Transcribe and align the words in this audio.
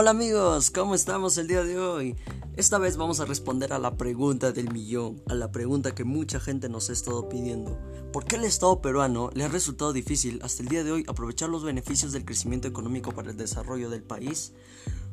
Hola 0.00 0.10
amigos, 0.10 0.70
¿cómo 0.70 0.94
estamos 0.94 1.38
el 1.38 1.48
día 1.48 1.64
de 1.64 1.76
hoy? 1.76 2.14
Esta 2.56 2.78
vez 2.78 2.96
vamos 2.96 3.18
a 3.18 3.24
responder 3.24 3.72
a 3.72 3.80
la 3.80 3.96
pregunta 3.96 4.52
del 4.52 4.72
millón, 4.72 5.20
a 5.26 5.34
la 5.34 5.50
pregunta 5.50 5.92
que 5.92 6.04
mucha 6.04 6.38
gente 6.38 6.68
nos 6.68 6.88
ha 6.88 6.92
estado 6.92 7.28
pidiendo. 7.28 7.76
¿Por 8.12 8.24
qué 8.24 8.36
el 8.36 8.44
Estado 8.44 8.80
peruano 8.80 9.30
le 9.34 9.42
ha 9.42 9.48
resultado 9.48 9.92
difícil 9.92 10.38
hasta 10.44 10.62
el 10.62 10.68
día 10.68 10.84
de 10.84 10.92
hoy 10.92 11.04
aprovechar 11.08 11.48
los 11.48 11.64
beneficios 11.64 12.12
del 12.12 12.24
crecimiento 12.24 12.68
económico 12.68 13.10
para 13.10 13.32
el 13.32 13.36
desarrollo 13.36 13.90
del 13.90 14.04
país? 14.04 14.52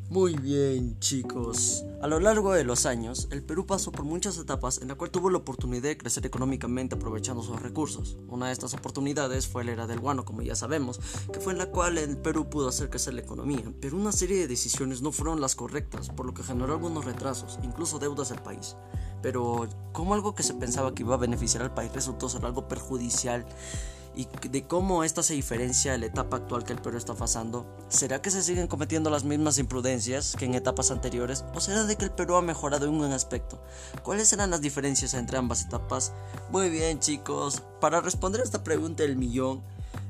Muy 0.09 0.35
bien, 0.35 0.99
chicos. 0.99 1.83
A 1.99 2.07
lo 2.07 2.19
largo 2.19 2.53
de 2.53 2.63
los 2.63 2.85
años, 2.85 3.27
el 3.31 3.41
Perú 3.41 3.65
pasó 3.65 3.91
por 3.91 4.05
muchas 4.05 4.37
etapas 4.37 4.79
en 4.79 4.89
la 4.89 4.95
cual 4.95 5.09
tuvo 5.09 5.31
la 5.31 5.39
oportunidad 5.39 5.81
de 5.81 5.97
crecer 5.97 6.23
económicamente 6.27 6.93
aprovechando 6.93 7.41
sus 7.41 7.59
recursos. 7.59 8.15
Una 8.27 8.45
de 8.45 8.53
estas 8.53 8.75
oportunidades 8.75 9.47
fue 9.47 9.63
la 9.63 9.71
era 9.71 9.87
del 9.87 9.99
guano, 9.99 10.23
como 10.23 10.43
ya 10.43 10.55
sabemos, 10.55 10.99
que 11.33 11.39
fue 11.39 11.53
en 11.53 11.59
la 11.59 11.71
cual 11.71 11.97
el 11.97 12.17
Perú 12.17 12.47
pudo 12.51 12.67
hacer 12.67 12.91
crecer 12.91 13.15
la 13.15 13.21
economía, 13.21 13.63
pero 13.81 13.97
una 13.97 14.11
serie 14.11 14.37
de 14.37 14.47
decisiones 14.47 15.01
no 15.01 15.11
fueron 15.11 15.41
las 15.41 15.55
correctas, 15.55 16.09
por 16.09 16.27
lo 16.27 16.35
que 16.35 16.43
generó 16.43 16.73
algunos 16.73 17.05
retrasos, 17.05 17.57
incluso 17.63 17.97
deudas 17.97 18.31
al 18.31 18.43
país. 18.43 18.75
Pero 19.23 19.67
como 19.91 20.13
algo 20.13 20.35
que 20.35 20.43
se 20.43 20.53
pensaba 20.53 20.93
que 20.93 21.01
iba 21.01 21.15
a 21.15 21.17
beneficiar 21.17 21.63
al 21.63 21.73
país 21.73 21.91
resultó 21.91 22.29
ser 22.29 22.45
algo 22.45 22.67
perjudicial 22.67 23.43
y 24.15 24.27
de 24.49 24.67
cómo 24.67 25.03
esta 25.03 25.23
se 25.23 25.33
diferencia 25.33 25.91
de 25.91 25.97
la 25.97 26.05
etapa 26.07 26.37
actual 26.37 26.63
que 26.63 26.73
el 26.73 26.81
Perú 26.81 26.97
está 26.97 27.13
pasando. 27.13 27.65
¿Será 27.89 28.21
que 28.21 28.31
se 28.31 28.41
siguen 28.41 28.67
cometiendo 28.67 29.09
las 29.09 29.23
mismas 29.23 29.57
imprudencias 29.57 30.35
que 30.37 30.45
en 30.45 30.55
etapas 30.55 30.91
anteriores? 30.91 31.43
¿O 31.53 31.59
será 31.59 31.83
de 31.83 31.95
que 31.95 32.05
el 32.05 32.11
Perú 32.11 32.35
ha 32.35 32.41
mejorado 32.41 32.85
en 32.87 32.93
un 32.93 33.11
aspecto? 33.11 33.61
¿Cuáles 34.03 34.27
serán 34.27 34.51
las 34.51 34.61
diferencias 34.61 35.13
entre 35.13 35.37
ambas 35.37 35.65
etapas? 35.65 36.13
Muy 36.49 36.69
bien 36.69 36.99
chicos, 36.99 37.61
para 37.81 38.01
responder 38.01 38.41
a 38.41 38.45
esta 38.45 38.63
pregunta 38.63 39.03
del 39.03 39.17
millón, 39.17 39.61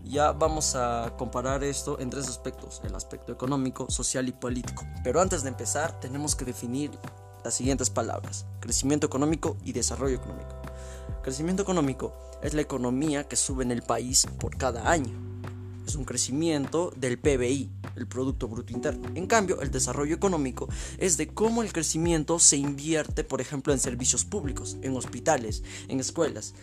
ya 0.04 0.32
vamos 0.32 0.76
a 0.76 1.14
comparar 1.18 1.64
esto 1.64 2.00
en 2.00 2.10
tres 2.10 2.28
aspectos, 2.28 2.82
el 2.84 2.96
aspecto 2.96 3.32
económico, 3.32 3.90
social 3.90 4.28
y 4.28 4.32
político. 4.32 4.84
Pero 5.04 5.20
antes 5.20 5.44
de 5.44 5.50
empezar 5.50 6.00
tenemos 6.00 6.36
que 6.36 6.46
definir 6.46 6.92
las 7.44 7.56
siguientes 7.56 7.90
palabras, 7.90 8.46
crecimiento 8.60 9.08
económico 9.08 9.58
y 9.64 9.74
desarrollo 9.74 10.16
económico. 10.16 10.65
Crecimiento 11.26 11.64
económico 11.64 12.14
es 12.44 12.54
la 12.54 12.62
economía 12.62 13.24
que 13.24 13.36
sube 13.36 13.64
en 13.64 13.72
el 13.72 13.82
país 13.82 14.28
por 14.40 14.58
cada 14.58 14.92
año. 14.92 15.12
Es 15.88 15.96
un 15.96 16.06
crecimiento 16.06 16.94
del 16.96 17.18
PBI, 17.18 17.72
el 17.96 18.06
Producto 18.06 18.48
Bruto 18.48 18.72
Interno. 18.72 19.10
En 19.16 19.26
cambio, 19.26 19.60
el 19.64 19.72
desarrollo 19.72 20.14
económico 20.14 20.70
es 21.00 21.18
de 21.18 21.28
cómo 21.28 21.64
el 21.64 21.74
crecimiento 21.74 22.38
se 22.38 22.58
invierte, 22.58 23.24
por 23.24 23.42
ejemplo, 23.42 23.74
en 23.74 23.80
servicios 23.80 24.24
públicos, 24.24 24.78
en 24.84 24.96
hospitales, 24.96 25.64
en 25.88 26.00
escuelas, 26.00 26.54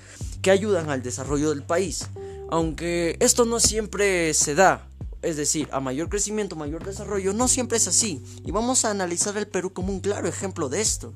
que 0.42 0.52
ayudan 0.52 0.90
al 0.90 1.02
desarrollo 1.02 1.50
del 1.50 1.64
país. 1.64 2.06
Aunque 2.48 3.16
esto 3.18 3.44
no 3.44 3.58
siempre 3.58 4.32
se 4.32 4.54
da, 4.54 4.86
es 5.22 5.36
decir, 5.36 5.68
a 5.72 5.80
mayor 5.80 6.08
crecimiento, 6.08 6.56
mayor 6.56 6.84
desarrollo, 6.84 7.32
no 7.32 7.48
siempre 7.48 7.78
es 7.78 7.86
así. 7.86 8.22
Y 8.44 8.50
vamos 8.50 8.84
a 8.84 8.90
analizar 8.90 9.36
el 9.36 9.46
Perú 9.46 9.72
como 9.72 9.92
un 9.92 10.00
claro 10.00 10.28
ejemplo 10.28 10.68
de 10.68 10.80
esto. 10.80 11.14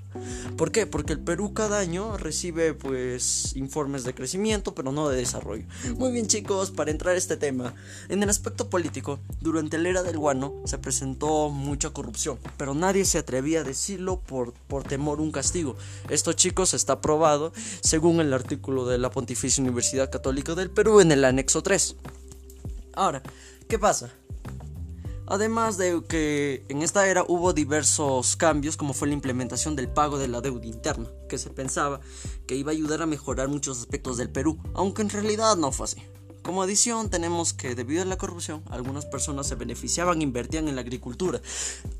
¿Por 0.57 0.71
qué? 0.71 0.87
Porque 0.87 1.12
el 1.12 1.19
Perú 1.19 1.53
cada 1.53 1.79
año 1.79 2.17
recibe 2.17 2.73
pues 2.73 3.55
informes 3.57 4.05
de 4.05 4.15
crecimiento, 4.15 4.75
pero 4.75 4.93
no 4.93 5.09
de 5.09 5.17
desarrollo. 5.17 5.65
Muy 5.97 6.12
bien 6.12 6.29
chicos, 6.29 6.71
para 6.71 6.91
entrar 6.91 7.15
a 7.15 7.19
este 7.19 7.37
tema, 7.37 7.75
en 8.09 8.23
el 8.23 8.31
aspecto 8.31 8.71
político, 8.71 9.19
durante 9.41 9.79
la 9.79 9.89
era 9.89 10.03
del 10.03 10.19
guano 10.19 10.55
se 10.65 10.79
presentó 10.79 11.51
mucha 11.51 11.91
corrupción, 11.91 12.39
pero 12.57 12.75
nadie 12.75 13.05
se 13.05 13.19
atrevía 13.19 13.61
a 13.61 13.65
decirlo 13.65 14.21
por, 14.21 14.53
por 14.53 14.84
temor 14.84 15.19
a 15.19 15.23
un 15.23 15.33
castigo. 15.33 15.77
Esto 16.09 16.33
chicos 16.33 16.75
está 16.75 17.01
probado 17.01 17.53
según 17.81 18.21
el 18.21 18.33
artículo 18.33 18.87
de 18.87 18.99
la 18.99 19.11
Pontificia 19.11 19.62
Universidad 19.62 20.11
Católica 20.11 20.55
del 20.55 20.71
Perú 20.71 21.01
en 21.01 21.12
el 21.12 21.25
anexo 21.25 21.62
3. 21.62 21.97
Ahora, 22.95 23.23
¿Qué 23.69 23.81
pasa? 23.81 24.12
Además 25.27 25.77
de 25.77 26.00
que 26.09 26.65
en 26.69 26.82
esta 26.82 27.09
era 27.09 27.25
hubo 27.27 27.53
diversos 27.53 28.37
cambios 28.37 28.77
como 28.77 28.94
fue 28.94 29.09
la 29.09 29.15
implementación 29.15 29.75
del 29.75 29.88
pago 29.88 30.19
de 30.19 30.28
la 30.28 30.41
deuda 30.41 30.66
interna, 30.66 31.09
que 31.28 31.37
se 31.37 31.50
pensaba 31.50 32.00
que 32.47 32.54
iba 32.54 32.71
a 32.71 32.75
ayudar 32.75 33.03
a 33.03 33.06
mejorar 33.06 33.49
muchos 33.49 33.81
aspectos 33.81 34.19
del 34.19 34.31
Perú, 34.31 34.56
aunque 34.72 35.03
en 35.03 35.10
realidad 35.10 35.56
no 35.56 35.72
fue 35.72 35.87
así. 35.87 36.03
Como 36.43 36.62
adición 36.62 37.10
tenemos 37.10 37.54
que 37.54 37.75
debido 37.75 38.03
a 38.03 38.04
la 38.04 38.19
corrupción 38.19 38.62
algunas 38.71 39.04
personas 39.04 39.49
se 39.49 39.56
beneficiaban 39.56 40.21
e 40.21 40.22
invertían 40.22 40.69
en 40.69 40.77
la 40.77 40.83
agricultura. 40.83 41.41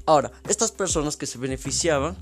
Ahora, 0.07 0.31
estas 0.49 0.71
personas 0.71 1.17
que 1.17 1.27
se 1.27 1.39
beneficiaban 1.39 2.17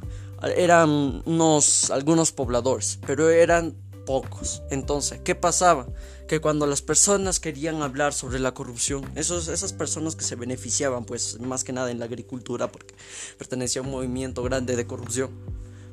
eran 0.56 1.22
unos 1.26 1.90
algunos 1.90 2.32
pobladores, 2.32 2.98
pero 3.06 3.28
eran 3.28 3.74
pocos. 4.06 4.62
Entonces, 4.70 5.20
¿qué 5.22 5.34
pasaba? 5.34 5.86
Que 6.28 6.40
cuando 6.40 6.66
las 6.66 6.80
personas 6.80 7.38
querían 7.38 7.82
hablar 7.82 8.14
sobre 8.14 8.38
la 8.38 8.54
corrupción, 8.54 9.04
esos, 9.14 9.48
esas 9.48 9.72
personas 9.72 10.16
que 10.16 10.24
se 10.24 10.36
beneficiaban, 10.36 11.04
pues 11.04 11.38
más 11.40 11.64
que 11.64 11.72
nada 11.72 11.90
en 11.90 11.98
la 11.98 12.06
agricultura, 12.06 12.72
porque 12.72 12.94
pertenecía 13.36 13.82
a 13.82 13.84
un 13.84 13.90
movimiento 13.90 14.42
grande 14.42 14.74
de 14.74 14.86
corrupción, 14.86 15.30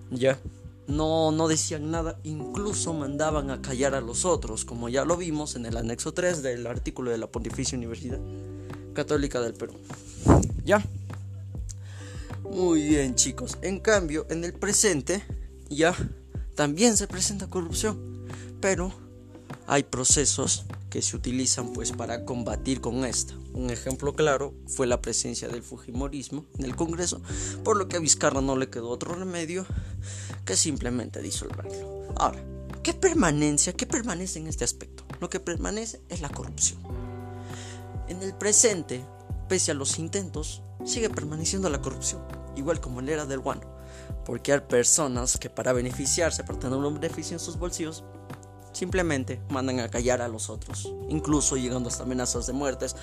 ya, 0.09 0.39
no, 0.87 1.31
no 1.31 1.47
decían 1.47 1.91
nada, 1.91 2.19
incluso 2.23 2.93
mandaban 2.93 3.49
a 3.49 3.61
callar 3.61 3.95
a 3.95 4.01
los 4.01 4.25
otros, 4.25 4.65
como 4.65 4.89
ya 4.89 5.05
lo 5.05 5.17
vimos 5.17 5.55
en 5.55 5.65
el 5.65 5.77
anexo 5.77 6.13
3 6.13 6.43
del 6.43 6.67
artículo 6.67 7.11
de 7.11 7.17
la 7.17 7.27
Pontificia 7.27 7.77
Universidad 7.77 8.19
Católica 8.93 9.39
del 9.41 9.53
Perú. 9.53 9.73
¿Ya? 10.65 10.83
Muy 12.43 12.83
bien 12.83 13.15
chicos, 13.15 13.57
en 13.61 13.79
cambio, 13.79 14.25
en 14.29 14.43
el 14.43 14.53
presente, 14.53 15.23
ya 15.69 15.95
también 16.55 16.97
se 16.97 17.07
presenta 17.07 17.47
corrupción, 17.47 18.27
pero 18.59 18.93
hay 19.71 19.83
procesos 19.83 20.65
que 20.89 21.01
se 21.01 21.15
utilizan 21.15 21.71
pues 21.71 21.93
para 21.93 22.25
combatir 22.25 22.81
con 22.81 23.05
esta. 23.05 23.35
Un 23.53 23.69
ejemplo 23.69 24.13
claro 24.13 24.53
fue 24.67 24.85
la 24.85 25.01
presencia 25.01 25.47
del 25.47 25.63
Fujimorismo 25.63 26.43
en 26.57 26.65
el 26.65 26.75
Congreso, 26.75 27.21
por 27.63 27.77
lo 27.77 27.87
que 27.87 27.95
a 27.95 28.01
Vizcarra 28.01 28.41
no 28.41 28.57
le 28.57 28.69
quedó 28.69 28.89
otro 28.89 29.15
remedio 29.15 29.65
que 30.43 30.57
simplemente 30.57 31.21
disolverlo. 31.21 32.13
Ahora, 32.17 32.43
¿qué 32.83 32.93
permanencia, 32.93 33.71
qué 33.71 33.87
permanece 33.87 34.39
en 34.39 34.47
este 34.47 34.65
aspecto? 34.65 35.05
Lo 35.21 35.29
que 35.29 35.39
permanece 35.39 36.01
es 36.09 36.19
la 36.19 36.27
corrupción. 36.27 36.81
En 38.09 38.21
el 38.23 38.33
presente, 38.33 39.05
pese 39.47 39.71
a 39.71 39.73
los 39.73 39.99
intentos, 39.99 40.63
sigue 40.83 41.09
permaneciendo 41.09 41.69
la 41.69 41.81
corrupción, 41.81 42.21
igual 42.57 42.81
como 42.81 42.99
en 42.99 43.05
la 43.05 43.11
era 43.13 43.25
del 43.25 43.39
guano 43.39 43.79
porque 44.25 44.53
hay 44.53 44.59
personas 44.59 45.37
que 45.37 45.49
para 45.49 45.73
beneficiarse, 45.73 46.43
para 46.43 46.59
tener 46.59 46.77
un 46.77 46.93
beneficio 46.93 47.35
en 47.35 47.39
sus 47.39 47.57
bolsillos, 47.57 48.03
simplemente 48.73 49.41
mandan 49.49 49.79
a 49.79 49.89
callar 49.89 50.21
a 50.21 50.27
los 50.27 50.49
otros, 50.49 50.91
incluso 51.09 51.57
llegando 51.57 51.89
hasta 51.89 52.03
amenazas 52.03 52.47
de 52.47 52.53
muertes, 52.53 52.95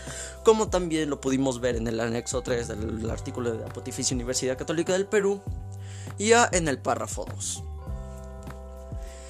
como 0.45 0.69
también 0.69 1.11
lo 1.11 1.21
pudimos 1.21 1.61
ver 1.61 1.77
en 1.77 1.87
el 1.87 2.01
anexo 2.01 2.43
3 2.43 2.69
del 2.69 3.11
artículo 3.11 3.53
de 3.53 3.59
la 3.59 3.73
Pontificia 3.73 4.15
Universidad 4.15 4.57
Católica 4.57 4.93
del 4.93 5.07
Perú, 5.07 5.41
y 6.17 6.29
ya 6.29 6.49
en 6.53 6.69
el 6.69 6.79
párrafo 6.79 7.25
2. 7.25 7.65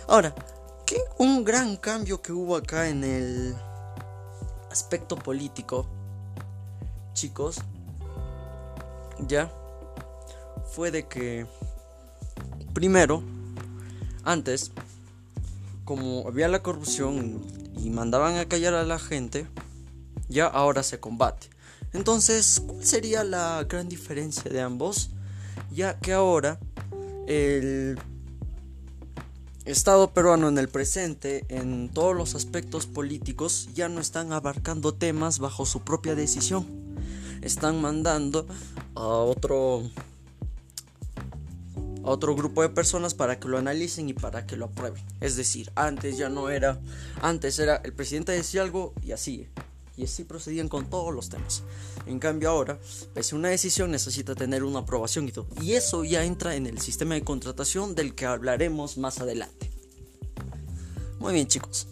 Ahora, 0.09 0.35
¿qué 0.87 0.97
un 1.19 1.45
gran 1.45 1.77
cambio 1.77 2.23
que 2.23 2.33
hubo 2.33 2.57
acá 2.57 2.89
en 2.89 3.05
el 3.05 3.57
aspecto 4.71 5.17
político, 5.17 5.87
chicos? 7.13 7.59
Ya 9.27 9.51
fue 10.73 10.91
de 10.91 11.07
que 11.07 11.47
Primero, 12.79 13.25
antes, 14.23 14.71
como 15.89 16.29
había 16.29 16.49
la 16.49 16.63
corrupción 16.63 17.41
y 17.83 17.89
mandaban 17.89 18.37
a 18.37 18.45
callar 18.45 18.75
a 18.75 18.85
la 18.85 18.99
gente, 18.99 19.47
ya 20.29 20.47
ahora 20.47 20.83
se 20.83 21.01
combate. 21.01 21.49
Entonces, 21.95 22.63
¿cuál 22.67 22.85
sería 22.85 23.25
la 23.25 23.65
gran 23.67 23.89
diferencia 23.89 24.51
de 24.51 24.61
ambos? 24.61 25.09
Ya 25.73 25.99
que 25.99 26.13
ahora 26.13 26.61
el 27.27 27.99
Estado 29.65 30.13
peruano 30.13 30.51
en 30.51 30.59
el 30.59 30.69
presente, 30.69 31.47
en 31.49 31.89
todos 31.89 32.15
los 32.15 32.35
aspectos 32.35 32.85
políticos, 32.85 33.71
ya 33.75 33.89
no 33.89 34.03
están 34.03 34.35
abarcando 34.35 34.93
temas 34.93 35.39
bajo 35.39 35.65
su 35.65 35.81
propia 35.81 36.15
decisión. 36.15 36.67
Están 37.41 37.81
mandando 37.81 38.47
a 38.95 39.07
otro 39.07 39.85
otro 42.09 42.35
grupo 42.35 42.63
de 42.63 42.69
personas 42.69 43.15
para 43.15 43.39
que 43.39 43.49
lo 43.49 43.59
analicen 43.59 44.09
y 44.09 44.15
para 44.15 44.47
que 44.47 44.57
lo 44.57 44.67
aprueben. 44.67 45.03
Es 45.21 45.37
decir, 45.37 45.71
antes 45.75 46.17
ya 46.17 46.29
no 46.29 46.51
era, 46.51 46.81
antes 47.21 47.59
era 47.59 47.77
el 47.77 47.93
presidente 47.93 48.33
decía 48.33 48.63
algo 48.63 48.95
y 49.03 49.13
así, 49.13 49.47
y 49.97 50.05
así 50.05 50.25
procedían 50.25 50.69
con 50.69 50.89
todos 50.89 51.15
los 51.15 51.29
temas. 51.29 51.63
En 52.07 52.19
cambio 52.19 52.51
ahora, 52.51 52.79
pese 53.15 53.35
a 53.35 53.39
una 53.39 53.49
decisión 53.49 53.91
necesita 53.91 54.35
tener 54.35 54.65
una 54.65 54.81
aprobación 54.81 55.29
y 55.29 55.33
todo. 55.33 55.47
Y 55.61 55.73
eso 55.73 56.05
ya 56.05 56.25
entra 56.25 56.55
en 56.55 56.67
el 56.67 56.81
sistema 56.81 57.15
de 57.15 57.25
contratación 57.25 57.95
del 57.95 58.15
que 58.15 58.27
hablaremos 58.27 58.97
más 58.97 59.21
adelante. 59.21 59.71
Muy 61.19 61.35
bien 61.35 61.49
chicos, 61.49 61.89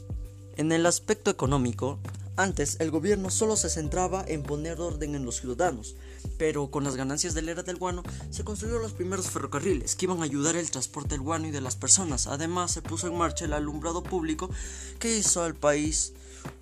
en 0.56 0.70
el 0.72 0.86
aspecto 0.86 1.30
económico, 1.30 1.98
antes 2.36 2.76
el 2.80 2.90
gobierno 2.90 3.30
solo 3.30 3.56
se 3.56 3.70
centraba 3.70 4.24
en 4.26 4.42
poner 4.42 4.80
orden 4.80 5.14
en 5.14 5.24
los 5.24 5.36
ciudadanos, 5.36 5.96
pero 6.36 6.70
con 6.70 6.84
las 6.84 6.96
ganancias 6.96 7.32
de 7.34 7.42
la 7.42 7.52
era 7.52 7.62
del 7.62 7.76
guano 7.76 8.02
se 8.30 8.44
construyeron 8.44 8.82
los 8.82 8.92
primeros 8.92 9.30
ferrocarriles 9.30 9.96
que 9.96 10.04
iban 10.04 10.20
a 10.20 10.24
ayudar 10.24 10.54
el 10.54 10.70
transporte 10.70 11.14
del 11.14 11.22
guano 11.22 11.46
y 11.46 11.50
de 11.50 11.62
las 11.62 11.76
personas. 11.76 12.26
Además 12.26 12.72
se 12.72 12.82
puso 12.82 13.06
en 13.06 13.16
marcha 13.16 13.46
el 13.46 13.54
alumbrado 13.54 14.02
público 14.02 14.50
que 14.98 15.16
hizo 15.16 15.42
al 15.42 15.54
país 15.54 16.12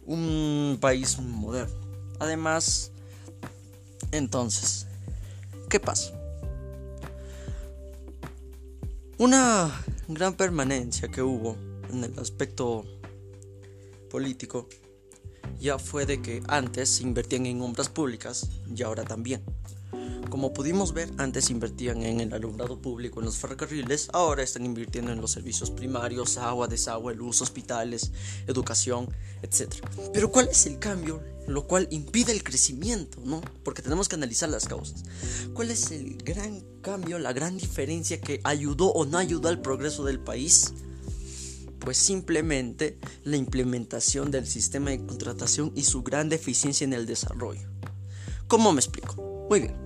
un 0.06 0.79
país 0.81 1.19
moderno. 1.19 1.75
Además, 2.21 2.93
entonces, 4.12 4.87
¿qué 5.69 5.81
pasa? 5.81 6.12
Una 9.19 9.85
gran 10.09 10.35
permanencia 10.35 11.09
que 11.09 11.23
hubo 11.23 11.56
en 11.91 12.05
el 12.05 12.19
aspecto 12.19 12.85
político 14.11 14.69
ya 15.61 15.79
fue 15.79 16.06
de 16.06 16.20
que 16.20 16.43
antes 16.49 16.88
se 16.88 17.02
invertían 17.02 17.46
en 17.46 17.62
obras 17.62 17.88
públicas 17.88 18.49
y 18.75 18.82
ahora 18.82 19.05
también. 19.05 19.43
Como 20.29 20.52
pudimos 20.52 20.93
ver, 20.93 21.11
antes 21.19 21.50
invertían 21.50 22.02
en 22.02 22.20
el 22.20 22.32
alumbrado 22.32 22.81
público, 22.81 23.20
en 23.20 23.26
los 23.26 23.37
ferrocarriles, 23.37 24.08
ahora 24.12 24.43
están 24.43 24.64
invirtiendo 24.67 25.12
en 25.12 25.20
los 25.20 25.31
servicios 25.31 25.70
primarios, 25.70 26.38
agua, 26.38 26.67
desagüe, 26.67 27.14
luz, 27.14 27.41
hospitales, 27.41 28.11
educación, 28.46 29.08
etc. 29.43 29.75
Pero 30.12 30.32
¿cuál 30.32 30.49
es 30.49 30.67
el 30.67 30.79
cambio? 30.79 31.23
Lo 31.47 31.67
cual 31.67 31.87
impide 31.90 32.32
el 32.32 32.43
crecimiento, 32.43 33.20
¿no? 33.25 33.43
Porque 33.62 33.82
tenemos 33.82 34.08
que 34.08 34.17
analizar 34.17 34.49
las 34.49 34.67
causas. 34.67 35.05
¿Cuál 35.52 35.70
es 35.70 35.90
el 35.93 36.17
gran 36.17 36.64
cambio, 36.81 37.19
la 37.19 37.32
gran 37.32 37.56
diferencia 37.56 38.20
que 38.20 38.40
ayudó 38.44 38.88
o 38.88 39.05
no 39.05 39.19
ayudó 39.19 39.49
al 39.49 39.61
progreso 39.61 40.05
del 40.05 40.19
país? 40.19 40.73
Pues 41.79 41.99
simplemente 41.99 42.99
la 43.25 43.37
implementación 43.37 44.31
del 44.31 44.47
sistema 44.47 44.91
de 44.91 45.05
contratación 45.05 45.73
y 45.75 45.82
su 45.82 46.03
gran 46.03 46.29
deficiencia 46.29 46.85
en 46.85 46.93
el 46.93 47.06
desarrollo. 47.06 47.69
¿Cómo 48.49 48.73
me 48.73 48.81
explico? 48.81 49.47
Muy 49.50 49.61
bien. 49.61 49.76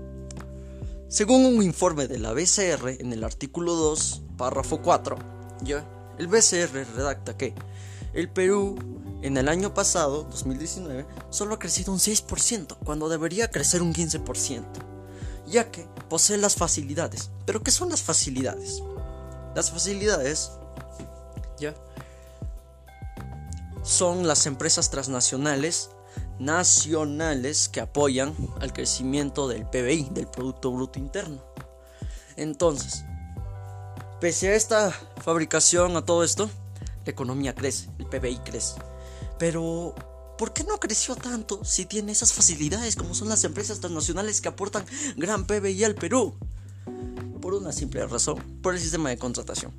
Según 1.08 1.46
un 1.46 1.62
informe 1.62 2.06
de 2.06 2.18
la 2.18 2.32
BCR 2.32 3.00
en 3.00 3.12
el 3.12 3.24
artículo 3.24 3.74
2, 3.74 4.22
párrafo 4.36 4.82
4, 4.82 5.16
ya, 5.62 5.88
el 6.18 6.26
BCR 6.26 6.86
redacta 6.94 7.36
que 7.36 7.54
el 8.12 8.28
Perú 8.28 8.76
en 9.22 9.36
el 9.36 9.48
año 9.48 9.74
pasado, 9.74 10.24
2019, 10.30 11.06
solo 11.30 11.54
ha 11.54 11.58
crecido 11.58 11.92
un 11.92 11.98
6%, 11.98 12.78
cuando 12.84 13.08
debería 13.08 13.50
crecer 13.50 13.82
un 13.82 13.92
15%, 13.92 14.64
ya 15.46 15.70
que 15.70 15.88
posee 16.08 16.36
las 16.36 16.54
facilidades. 16.54 17.30
¿Pero 17.44 17.62
qué 17.62 17.70
son 17.70 17.88
las 17.88 18.02
facilidades? 18.02 18.82
Las 19.56 19.70
facilidades, 19.70 20.52
son 23.88 24.26
las 24.26 24.44
empresas 24.44 24.90
transnacionales 24.90 25.88
nacionales 26.38 27.70
que 27.70 27.80
apoyan 27.80 28.34
al 28.60 28.74
crecimiento 28.74 29.48
del 29.48 29.64
PBI, 29.64 30.10
del 30.10 30.28
Producto 30.28 30.70
Bruto 30.70 30.98
Interno. 30.98 31.42
Entonces, 32.36 33.04
pese 34.20 34.50
a 34.50 34.54
esta 34.54 34.90
fabricación, 35.24 35.96
a 35.96 36.04
todo 36.04 36.22
esto, 36.22 36.50
la 37.06 37.12
economía 37.12 37.54
crece, 37.54 37.88
el 37.98 38.04
PBI 38.04 38.38
crece. 38.44 38.74
Pero, 39.38 39.94
¿por 40.36 40.52
qué 40.52 40.64
no 40.64 40.78
creció 40.78 41.16
tanto 41.16 41.64
si 41.64 41.86
tiene 41.86 42.12
esas 42.12 42.34
facilidades 42.34 42.94
como 42.94 43.14
son 43.14 43.30
las 43.30 43.42
empresas 43.44 43.80
transnacionales 43.80 44.42
que 44.42 44.48
aportan 44.48 44.84
gran 45.16 45.46
PBI 45.46 45.84
al 45.84 45.94
Perú? 45.94 46.36
Por 47.40 47.54
una 47.54 47.72
simple 47.72 48.06
razón, 48.06 48.60
por 48.62 48.74
el 48.74 48.80
sistema 48.80 49.08
de 49.08 49.16
contratación. 49.16 49.72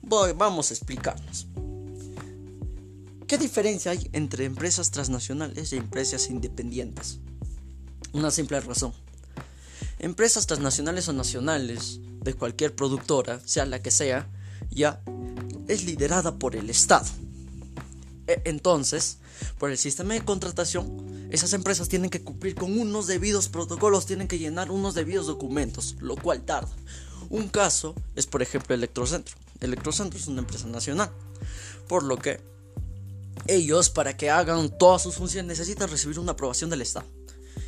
Voy, 0.00 0.32
vamos 0.32 0.70
a 0.70 0.74
explicarnos. 0.74 1.46
¿Qué 3.28 3.36
diferencia 3.36 3.92
hay 3.92 4.08
entre 4.14 4.46
empresas 4.46 4.90
transnacionales 4.90 5.74
y 5.74 5.76
empresas 5.76 6.30
independientes? 6.30 7.18
Una 8.14 8.30
simple 8.30 8.58
razón. 8.58 8.94
Empresas 9.98 10.46
transnacionales 10.46 11.08
o 11.08 11.12
nacionales 11.12 12.00
de 12.22 12.32
cualquier 12.32 12.74
productora, 12.74 13.38
sea 13.44 13.66
la 13.66 13.82
que 13.82 13.90
sea, 13.90 14.30
ya 14.70 15.02
es 15.68 15.84
liderada 15.84 16.38
por 16.38 16.56
el 16.56 16.70
Estado. 16.70 17.04
E, 18.28 18.40
entonces, 18.46 19.18
por 19.58 19.70
el 19.70 19.76
sistema 19.76 20.14
de 20.14 20.24
contratación, 20.24 21.28
esas 21.30 21.52
empresas 21.52 21.90
tienen 21.90 22.08
que 22.08 22.24
cumplir 22.24 22.54
con 22.54 22.80
unos 22.80 23.06
debidos 23.06 23.50
protocolos, 23.50 24.06
tienen 24.06 24.26
que 24.26 24.38
llenar 24.38 24.70
unos 24.70 24.94
debidos 24.94 25.26
documentos, 25.26 25.96
lo 26.00 26.16
cual 26.16 26.46
tarda. 26.46 26.74
Un 27.28 27.48
caso 27.48 27.94
es, 28.16 28.26
por 28.26 28.40
ejemplo, 28.40 28.74
Electrocentro. 28.74 29.36
Electrocentro 29.60 30.18
es 30.18 30.28
una 30.28 30.40
empresa 30.40 30.66
nacional, 30.66 31.10
por 31.88 32.04
lo 32.04 32.16
que 32.16 32.40
ellos 33.48 33.90
para 33.90 34.16
que 34.16 34.30
hagan 34.30 34.76
todas 34.78 35.02
sus 35.02 35.16
funciones 35.16 35.58
necesitan 35.58 35.88
recibir 35.88 36.18
una 36.18 36.32
aprobación 36.32 36.70
del 36.70 36.82
Estado. 36.82 37.06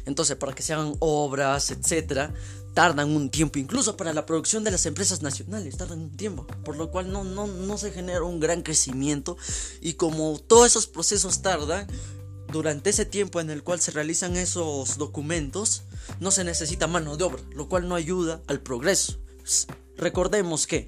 Entonces, 0.06 0.36
para 0.36 0.54
que 0.54 0.62
se 0.62 0.72
hagan 0.72 0.94
obras, 1.00 1.70
etcétera, 1.70 2.32
tardan 2.74 3.10
un 3.10 3.30
tiempo, 3.30 3.58
incluso 3.58 3.96
para 3.96 4.12
la 4.12 4.26
producción 4.26 4.64
de 4.64 4.70
las 4.70 4.86
empresas 4.86 5.22
nacionales, 5.22 5.76
tardan 5.76 6.00
un 6.00 6.16
tiempo, 6.16 6.46
por 6.64 6.76
lo 6.76 6.90
cual 6.90 7.12
no, 7.12 7.24
no, 7.24 7.46
no 7.46 7.78
se 7.78 7.90
genera 7.90 8.22
un 8.22 8.40
gran 8.40 8.62
crecimiento. 8.62 9.36
Y 9.80 9.94
como 9.94 10.38
todos 10.38 10.68
esos 10.68 10.86
procesos 10.86 11.42
tardan, 11.42 11.86
durante 12.52 12.90
ese 12.90 13.04
tiempo 13.04 13.40
en 13.40 13.50
el 13.50 13.62
cual 13.62 13.80
se 13.80 13.90
realizan 13.90 14.36
esos 14.36 14.98
documentos, 14.98 15.82
no 16.18 16.30
se 16.30 16.44
necesita 16.44 16.86
mano 16.86 17.16
de 17.16 17.24
obra, 17.24 17.42
lo 17.54 17.68
cual 17.68 17.88
no 17.88 17.94
ayuda 17.94 18.40
al 18.46 18.60
progreso. 18.60 19.18
Recordemos 19.96 20.66
que 20.66 20.86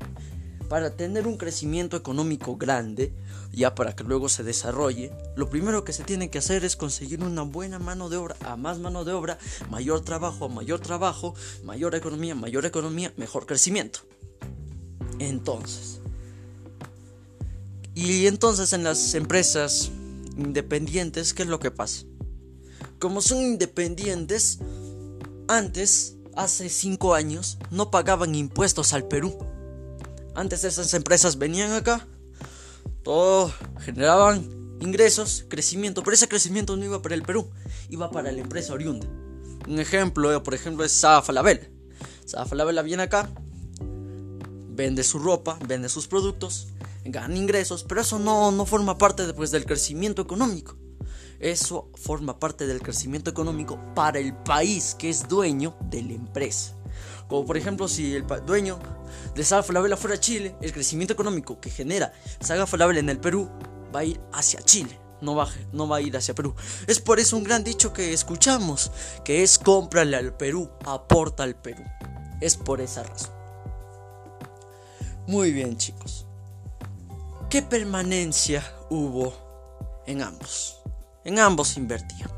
para 0.68 0.96
tener 0.96 1.26
un 1.26 1.36
crecimiento 1.36 1.96
económico 1.96 2.56
grande, 2.56 3.12
ya 3.52 3.74
para 3.74 3.94
que 3.94 4.04
luego 4.04 4.28
se 4.28 4.42
desarrolle, 4.42 5.12
lo 5.36 5.48
primero 5.50 5.84
que 5.84 5.92
se 5.92 6.04
tiene 6.04 6.30
que 6.30 6.38
hacer 6.38 6.64
es 6.64 6.74
conseguir 6.74 7.22
una 7.22 7.42
buena 7.42 7.78
mano 7.78 8.08
de 8.08 8.16
obra, 8.16 8.36
a 8.40 8.56
más 8.56 8.78
mano 8.78 9.04
de 9.04 9.12
obra, 9.12 9.38
mayor 9.70 10.00
trabajo, 10.00 10.48
mayor 10.48 10.80
trabajo, 10.80 11.34
mayor 11.62 11.94
economía, 11.94 12.34
mayor 12.34 12.64
economía, 12.64 13.12
mejor 13.16 13.46
crecimiento. 13.46 14.00
Entonces, 15.18 16.00
y 17.94 18.26
entonces 18.26 18.72
en 18.72 18.84
las 18.84 19.14
empresas 19.14 19.90
independientes, 20.36 21.34
¿qué 21.34 21.42
es 21.42 21.48
lo 21.48 21.60
que 21.60 21.70
pasa? 21.70 22.04
Como 22.98 23.20
son 23.20 23.42
independientes, 23.42 24.58
antes, 25.48 26.16
hace 26.34 26.70
5 26.70 27.14
años, 27.14 27.58
no 27.70 27.90
pagaban 27.90 28.34
impuestos 28.34 28.94
al 28.94 29.06
Perú. 29.06 29.36
Antes 30.34 30.64
esas 30.64 30.94
empresas 30.94 31.36
venían 31.36 31.72
acá, 31.72 32.06
todo 33.02 33.52
generaban 33.80 34.76
ingresos, 34.80 35.44
crecimiento, 35.48 36.02
pero 36.02 36.14
ese 36.14 36.28
crecimiento 36.28 36.76
no 36.76 36.84
iba 36.84 37.02
para 37.02 37.14
el 37.14 37.22
Perú, 37.22 37.50
iba 37.88 38.10
para 38.10 38.32
la 38.32 38.40
empresa 38.40 38.72
oriunda. 38.72 39.06
Un 39.68 39.78
ejemplo, 39.78 40.42
por 40.42 40.54
ejemplo, 40.54 40.84
es. 40.84 40.92
Saga 40.92 41.22
Falabella 41.22 42.82
viene 42.82 43.04
acá, 43.04 43.30
vende 44.70 45.04
su 45.04 45.18
ropa, 45.18 45.58
vende 45.66 45.88
sus 45.88 46.08
productos, 46.08 46.68
gana 47.04 47.36
ingresos, 47.36 47.84
pero 47.84 48.00
eso 48.00 48.18
no, 48.18 48.50
no 48.50 48.66
forma 48.66 48.98
parte 48.98 49.26
después 49.26 49.50
del 49.50 49.64
crecimiento 49.64 50.22
económico. 50.22 50.76
Eso 51.38 51.90
forma 51.94 52.38
parte 52.38 52.68
del 52.68 52.80
crecimiento 52.80 53.30
económico 53.30 53.78
para 53.96 54.20
el 54.20 54.32
país 54.32 54.94
que 54.96 55.10
es 55.10 55.28
dueño 55.28 55.76
de 55.90 56.02
la 56.02 56.12
empresa. 56.12 56.76
Como 57.28 57.44
por 57.44 57.56
ejemplo, 57.56 57.88
si 57.88 58.14
el 58.14 58.24
dueño 58.46 58.78
de 59.34 59.44
Saga 59.44 59.62
Falabella 59.62 59.96
fuera 59.96 60.18
Chile, 60.18 60.54
el 60.60 60.72
crecimiento 60.72 61.14
económico 61.14 61.60
que 61.60 61.70
genera 61.70 62.12
Saga 62.40 62.66
Falabella 62.66 63.00
en 63.00 63.08
el 63.08 63.18
Perú 63.18 63.50
va 63.94 64.00
a 64.00 64.04
ir 64.04 64.20
hacia 64.32 64.60
Chile. 64.62 64.98
No 65.20 65.36
va, 65.36 65.48
no 65.72 65.86
va 65.86 65.98
a 65.98 66.00
ir 66.00 66.16
hacia 66.16 66.34
Perú. 66.34 66.54
Es 66.88 66.98
por 66.98 67.20
eso 67.20 67.36
un 67.36 67.44
gran 67.44 67.62
dicho 67.62 67.92
que 67.92 68.12
escuchamos, 68.12 68.90
que 69.24 69.44
es 69.44 69.56
cómprale 69.56 70.16
al 70.16 70.36
Perú, 70.36 70.68
aporta 70.84 71.44
al 71.44 71.54
Perú. 71.54 71.84
Es 72.40 72.56
por 72.56 72.80
esa 72.80 73.04
razón. 73.04 73.30
Muy 75.28 75.52
bien 75.52 75.76
chicos. 75.76 76.26
¿Qué 77.48 77.62
permanencia 77.62 78.64
hubo 78.90 80.02
en 80.06 80.22
ambos? 80.22 80.80
En 81.24 81.38
ambos 81.38 81.76
invertían. 81.76 82.30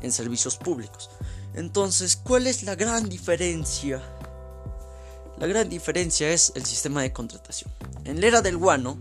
En 0.00 0.12
servicios 0.12 0.56
públicos. 0.56 1.10
Entonces, 1.54 2.16
¿cuál 2.16 2.46
es 2.46 2.62
la 2.62 2.76
gran 2.76 3.08
diferencia? 3.08 4.00
La 5.38 5.46
gran 5.46 5.68
diferencia 5.68 6.30
es 6.30 6.52
el 6.54 6.64
sistema 6.64 7.02
de 7.02 7.12
contratación. 7.12 7.70
En 8.04 8.20
la 8.20 8.26
era 8.26 8.42
del 8.42 8.56
guano, 8.56 8.98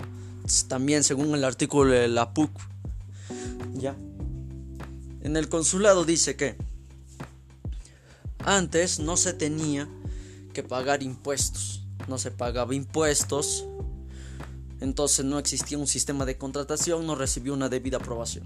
también 0.67 1.03
según 1.03 1.33
el 1.35 1.43
artículo 1.43 1.91
de 1.91 2.07
la 2.07 2.33
PUC, 2.33 2.51
ya, 3.73 3.95
en 5.21 5.37
el 5.37 5.49
consulado 5.49 6.03
dice 6.03 6.35
que 6.35 6.55
antes 8.43 8.99
no 8.99 9.17
se 9.17 9.33
tenía 9.33 9.87
que 10.53 10.63
pagar 10.63 11.03
impuestos, 11.03 11.83
no 12.07 12.17
se 12.17 12.31
pagaba 12.31 12.73
impuestos, 12.73 13.65
entonces 14.79 15.23
no 15.25 15.37
existía 15.37 15.77
un 15.77 15.87
sistema 15.87 16.25
de 16.25 16.37
contratación, 16.37 17.05
no 17.05 17.15
recibió 17.15 17.53
una 17.53 17.69
debida 17.69 17.97
aprobación. 17.97 18.45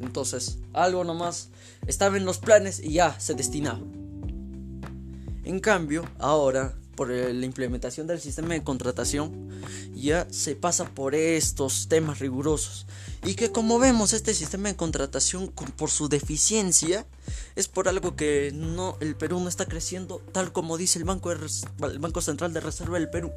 Entonces, 0.00 0.58
algo 0.74 1.04
nomás 1.04 1.48
estaba 1.86 2.18
en 2.18 2.26
los 2.26 2.38
planes 2.38 2.80
y 2.80 2.92
ya 2.92 3.18
se 3.18 3.34
destinaba. 3.34 3.80
En 5.44 5.60
cambio, 5.60 6.04
ahora, 6.18 6.76
por 6.94 7.10
la 7.10 7.46
implementación 7.46 8.06
del 8.06 8.20
sistema 8.20 8.54
de 8.54 8.62
contratación, 8.62 9.50
ya 9.94 10.26
se 10.30 10.56
pasa 10.56 10.84
por 10.90 11.14
estos 11.14 11.88
temas 11.88 12.18
rigurosos. 12.18 12.86
Y 13.24 13.34
que 13.34 13.50
como 13.50 13.78
vemos, 13.78 14.12
este 14.12 14.34
sistema 14.34 14.68
de 14.68 14.76
contratación, 14.76 15.48
por 15.48 15.90
su 15.90 16.08
deficiencia, 16.08 17.06
es 17.56 17.68
por 17.68 17.88
algo 17.88 18.16
que 18.16 18.52
no, 18.54 18.96
el 19.00 19.16
Perú 19.16 19.40
no 19.40 19.48
está 19.48 19.66
creciendo 19.66 20.20
tal 20.32 20.52
como 20.52 20.76
dice 20.76 20.98
el 20.98 21.04
Banco, 21.04 21.32
el 21.32 21.98
Banco 21.98 22.20
Central 22.20 22.52
de 22.52 22.60
Reserva 22.60 22.98
del 22.98 23.10
Perú. 23.10 23.32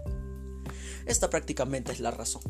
Esta 1.06 1.30
prácticamente 1.30 1.92
es 1.92 2.00
la 2.00 2.12
razón. 2.12 2.42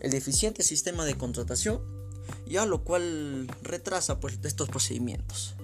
El 0.00 0.12
deficiente 0.12 0.62
sistema 0.62 1.04
de 1.04 1.16
contratación 1.16 2.00
ya 2.46 2.66
lo 2.66 2.84
cual 2.84 3.48
retrasa 3.62 4.20
pues 4.20 4.38
estos 4.42 4.68
procedimientos. 4.68 5.54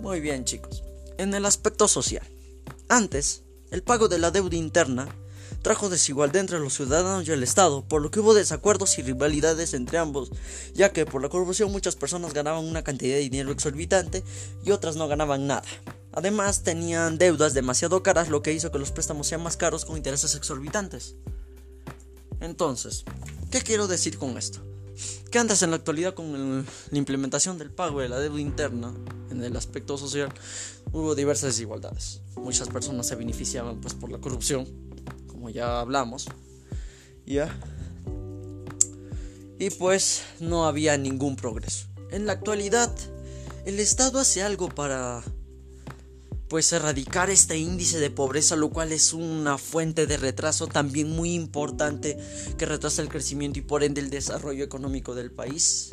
Muy 0.00 0.20
bien 0.20 0.44
chicos, 0.44 0.82
en 1.18 1.34
el 1.34 1.44
aspecto 1.44 1.88
social. 1.88 2.26
Antes, 2.88 3.42
el 3.70 3.82
pago 3.82 4.08
de 4.08 4.18
la 4.18 4.30
deuda 4.30 4.56
interna 4.56 5.08
trajo 5.62 5.88
desigualdad 5.88 6.40
entre 6.40 6.60
los 6.60 6.74
ciudadanos 6.74 7.26
y 7.26 7.32
el 7.32 7.42
Estado, 7.42 7.84
por 7.84 8.02
lo 8.02 8.10
que 8.10 8.20
hubo 8.20 8.34
desacuerdos 8.34 8.98
y 8.98 9.02
rivalidades 9.02 9.74
entre 9.74 9.98
ambos, 9.98 10.30
ya 10.74 10.92
que 10.92 11.06
por 11.06 11.22
la 11.22 11.28
corrupción 11.28 11.72
muchas 11.72 11.96
personas 11.96 12.32
ganaban 12.32 12.64
una 12.64 12.84
cantidad 12.84 13.16
de 13.16 13.22
dinero 13.22 13.50
exorbitante 13.50 14.22
y 14.64 14.70
otras 14.70 14.96
no 14.96 15.08
ganaban 15.08 15.46
nada. 15.46 15.64
Además, 16.12 16.62
tenían 16.62 17.18
deudas 17.18 17.54
demasiado 17.54 18.02
caras, 18.02 18.28
lo 18.28 18.42
que 18.42 18.52
hizo 18.52 18.72
que 18.72 18.78
los 18.78 18.92
préstamos 18.92 19.26
sean 19.26 19.42
más 19.42 19.56
caros 19.56 19.84
con 19.84 19.96
intereses 19.96 20.34
exorbitantes. 20.34 21.16
Entonces, 22.40 23.04
¿qué 23.50 23.60
quiero 23.60 23.88
decir 23.88 24.18
con 24.18 24.38
esto? 24.38 24.60
Que 25.30 25.38
antes 25.38 25.62
en 25.62 25.70
la 25.70 25.76
actualidad 25.76 26.14
con 26.14 26.64
la 26.90 26.98
implementación 26.98 27.58
del 27.58 27.70
pago 27.70 28.00
de 28.00 28.08
la 28.08 28.18
deuda 28.18 28.40
interna 28.40 28.92
en 29.30 29.44
el 29.44 29.56
aspecto 29.56 29.98
social 29.98 30.32
hubo 30.92 31.14
diversas 31.14 31.50
desigualdades. 31.50 32.22
Muchas 32.36 32.68
personas 32.68 33.06
se 33.06 33.16
beneficiaban 33.16 33.80
pues 33.80 33.94
por 33.94 34.10
la 34.10 34.18
corrupción, 34.18 34.66
como 35.26 35.50
ya 35.50 35.80
hablamos. 35.80 36.26
Ya. 37.26 37.54
Y 39.58 39.70
pues 39.70 40.22
no 40.40 40.66
había 40.66 40.96
ningún 40.96 41.36
progreso. 41.36 41.86
En 42.10 42.26
la 42.26 42.32
actualidad 42.32 42.94
el 43.66 43.80
Estado 43.80 44.18
hace 44.18 44.42
algo 44.42 44.68
para 44.68 45.22
pues 46.48 46.72
erradicar 46.72 47.28
este 47.28 47.58
índice 47.58 47.98
de 47.98 48.10
pobreza, 48.10 48.56
lo 48.56 48.70
cual 48.70 48.92
es 48.92 49.12
una 49.12 49.58
fuente 49.58 50.06
de 50.06 50.16
retraso 50.16 50.66
también 50.66 51.10
muy 51.10 51.34
importante 51.34 52.16
que 52.56 52.64
retrasa 52.64 53.02
el 53.02 53.10
crecimiento 53.10 53.58
y 53.58 53.62
por 53.62 53.84
ende 53.84 54.00
el 54.00 54.08
desarrollo 54.08 54.64
económico 54.64 55.14
del 55.14 55.30
país. 55.30 55.90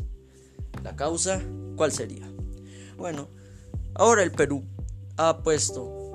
La 0.83 0.95
causa, 0.95 1.41
¿cuál 1.75 1.91
sería? 1.91 2.31
Bueno, 2.95 3.27
ahora 3.95 4.23
el 4.23 4.31
Perú 4.31 4.63
ha 5.17 5.37
puesto 5.39 6.05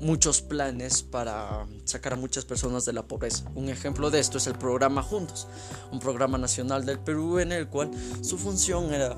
muchos 0.00 0.42
planes 0.42 1.02
para 1.02 1.66
sacar 1.84 2.14
a 2.14 2.16
muchas 2.16 2.44
personas 2.44 2.84
de 2.84 2.92
la 2.92 3.02
pobreza. 3.02 3.44
Un 3.54 3.68
ejemplo 3.68 4.10
de 4.10 4.18
esto 4.18 4.38
es 4.38 4.46
el 4.46 4.54
programa 4.54 5.02
Juntos, 5.02 5.46
un 5.92 6.00
programa 6.00 6.38
nacional 6.38 6.84
del 6.84 6.98
Perú 6.98 7.38
en 7.38 7.52
el 7.52 7.68
cual 7.68 7.90
su 8.20 8.36
función 8.36 8.92
era 8.92 9.16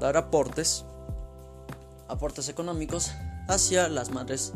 dar 0.00 0.16
aportes, 0.16 0.84
aportes 2.08 2.48
económicos 2.48 3.10
hacia 3.46 3.88
las 3.88 4.10
madres 4.10 4.54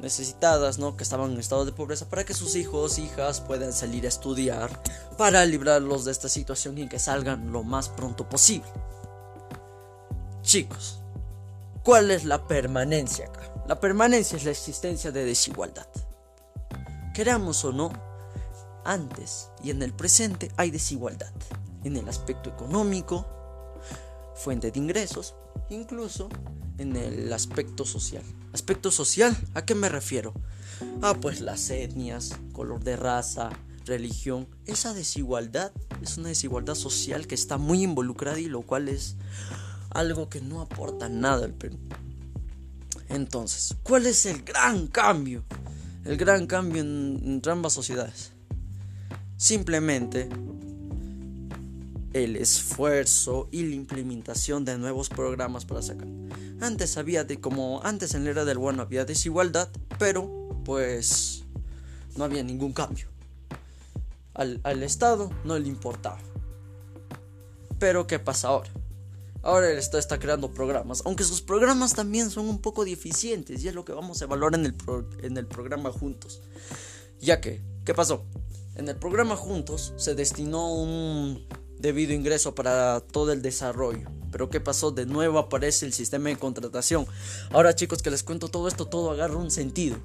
necesitadas, 0.00 0.78
¿no? 0.78 0.96
Que 0.96 1.02
estaban 1.02 1.32
en 1.32 1.40
estado 1.40 1.64
de 1.64 1.72
pobreza 1.72 2.08
para 2.08 2.24
que 2.24 2.32
sus 2.32 2.54
hijos, 2.54 2.98
hijas 2.98 3.40
puedan 3.40 3.72
salir 3.72 4.04
a 4.04 4.08
estudiar 4.08 4.70
para 5.18 5.44
librarlos 5.44 6.04
de 6.04 6.12
esta 6.12 6.28
situación 6.28 6.78
y 6.78 6.88
que 6.88 7.00
salgan 7.00 7.52
lo 7.52 7.64
más 7.64 7.88
pronto 7.88 8.28
posible. 8.28 8.68
Chicos, 10.42 11.01
¿cuál 11.84 12.10
es 12.10 12.24
la 12.24 12.46
permanencia 12.46 13.26
acá? 13.26 13.52
La 13.66 13.80
permanencia 13.80 14.36
es 14.36 14.44
la 14.44 14.50
existencia 14.50 15.12
de 15.12 15.24
desigualdad. 15.24 15.86
Queramos 17.14 17.64
o 17.64 17.72
no, 17.72 17.92
antes 18.84 19.50
y 19.62 19.70
en 19.70 19.82
el 19.82 19.92
presente 19.92 20.50
hay 20.56 20.70
desigualdad 20.70 21.32
en 21.84 21.96
el 21.96 22.08
aspecto 22.08 22.50
económico, 22.50 23.26
fuente 24.34 24.70
de 24.70 24.78
ingresos, 24.78 25.34
incluso 25.68 26.28
en 26.78 26.96
el 26.96 27.32
aspecto 27.32 27.84
social. 27.84 28.22
Aspecto 28.52 28.90
social, 28.90 29.36
¿a 29.54 29.64
qué 29.64 29.74
me 29.74 29.88
refiero? 29.88 30.34
Ah, 31.00 31.14
pues 31.20 31.40
las 31.40 31.70
etnias, 31.70 32.32
color 32.52 32.82
de 32.82 32.96
raza, 32.96 33.50
religión. 33.84 34.48
Esa 34.66 34.94
desigualdad 34.94 35.72
es 36.00 36.18
una 36.18 36.28
desigualdad 36.28 36.74
social 36.74 37.26
que 37.26 37.34
está 37.34 37.58
muy 37.58 37.82
involucrada 37.82 38.38
y 38.38 38.46
lo 38.46 38.62
cual 38.62 38.88
es 38.88 39.16
algo 39.94 40.28
que 40.28 40.40
no 40.40 40.60
aporta 40.60 41.08
nada 41.08 41.44
al 41.44 41.54
Perú. 41.54 41.78
Entonces, 43.08 43.76
¿cuál 43.82 44.06
es 44.06 44.26
el 44.26 44.42
gran 44.42 44.86
cambio? 44.86 45.44
El 46.04 46.16
gran 46.16 46.46
cambio 46.46 46.82
en, 46.82 47.20
entre 47.24 47.52
ambas 47.52 47.72
sociedades. 47.72 48.32
Simplemente 49.36 50.28
el 52.12 52.36
esfuerzo 52.36 53.48
y 53.50 53.62
la 53.64 53.74
implementación 53.74 54.64
de 54.64 54.78
nuevos 54.78 55.08
programas 55.08 55.64
para 55.64 55.82
sacar. 55.82 56.08
Antes 56.60 56.96
había 56.96 57.24
de 57.24 57.40
como 57.40 57.82
antes 57.82 58.14
en 58.14 58.24
la 58.24 58.30
era 58.30 58.44
del 58.44 58.58
bueno 58.58 58.82
había 58.82 59.04
desigualdad, 59.04 59.68
pero 59.98 60.60
pues 60.64 61.44
no 62.16 62.24
había 62.24 62.42
ningún 62.42 62.72
cambio. 62.72 63.06
Al, 64.34 64.60
al 64.62 64.82
Estado 64.82 65.30
no 65.44 65.58
le 65.58 65.68
importaba. 65.68 66.18
Pero 67.78 68.06
¿qué 68.06 68.18
pasa 68.18 68.48
ahora? 68.48 68.70
Ahora 69.42 69.70
el 69.70 69.78
Estado 69.78 69.98
está 69.98 70.20
creando 70.20 70.52
programas, 70.52 71.02
aunque 71.04 71.24
sus 71.24 71.42
programas 71.42 71.94
también 71.94 72.30
son 72.30 72.48
un 72.48 72.60
poco 72.60 72.84
deficientes 72.84 73.62
y 73.64 73.68
es 73.68 73.74
lo 73.74 73.84
que 73.84 73.92
vamos 73.92 74.20
a 74.20 74.24
evaluar 74.24 74.54
en 74.54 74.66
el, 74.66 74.74
en 75.22 75.36
el 75.36 75.46
programa 75.46 75.90
Juntos. 75.90 76.42
Ya 77.20 77.40
que, 77.40 77.60
¿qué 77.84 77.92
pasó? 77.92 78.24
En 78.76 78.88
el 78.88 78.96
programa 78.96 79.36
Juntos 79.36 79.94
se 79.96 80.14
destinó 80.14 80.72
un 80.72 81.44
debido 81.78 82.12
ingreso 82.12 82.54
para 82.54 83.00
todo 83.00 83.32
el 83.32 83.42
desarrollo. 83.42 84.08
Pero 84.30 84.48
¿qué 84.48 84.60
pasó? 84.60 84.92
De 84.92 85.06
nuevo 85.06 85.38
aparece 85.38 85.84
el 85.84 85.92
sistema 85.92 86.28
de 86.28 86.36
contratación. 86.38 87.06
Ahora 87.50 87.74
chicos 87.74 88.00
que 88.00 88.10
les 88.10 88.22
cuento 88.22 88.48
todo 88.48 88.68
esto, 88.68 88.86
todo 88.86 89.10
agarra 89.10 89.36
un 89.36 89.50
sentido. 89.50 89.98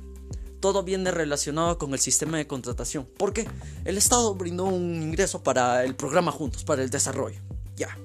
Todo 0.60 0.82
viene 0.82 1.12
relacionado 1.12 1.77
con 1.77 1.94
el 1.94 2.00
sistema 2.00 2.38
de 2.38 2.48
contratación. 2.48 3.06
¿Por 3.06 3.32
qué? 3.32 3.48
El 3.86 3.98
Estado 3.98 4.34
brindó 4.34 4.65
un 4.65 5.01
ingreso 5.01 5.44
para 5.44 5.84
el 5.84 5.96
programa 5.96 6.32
Juntos, 6.32 6.63
para 6.63 6.82
el 6.82 6.89
desarrollo. 6.89 7.39
Ya. 7.75 7.96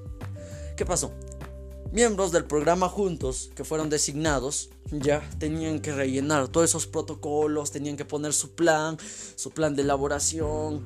¿Qué 0.82 0.86
pasó? 0.86 1.12
Miembros 1.92 2.32
del 2.32 2.44
programa 2.44 2.88
Juntos 2.88 3.52
que 3.54 3.62
fueron 3.62 3.88
designados 3.88 4.70
ya 4.90 5.22
tenían 5.38 5.78
que 5.78 5.92
rellenar 5.92 6.48
todos 6.48 6.70
esos 6.70 6.88
protocolos, 6.88 7.70
tenían 7.70 7.96
que 7.96 8.04
poner 8.04 8.32
su 8.32 8.56
plan, 8.56 8.96
su 9.36 9.52
plan 9.52 9.76
de 9.76 9.82
elaboración 9.82 10.82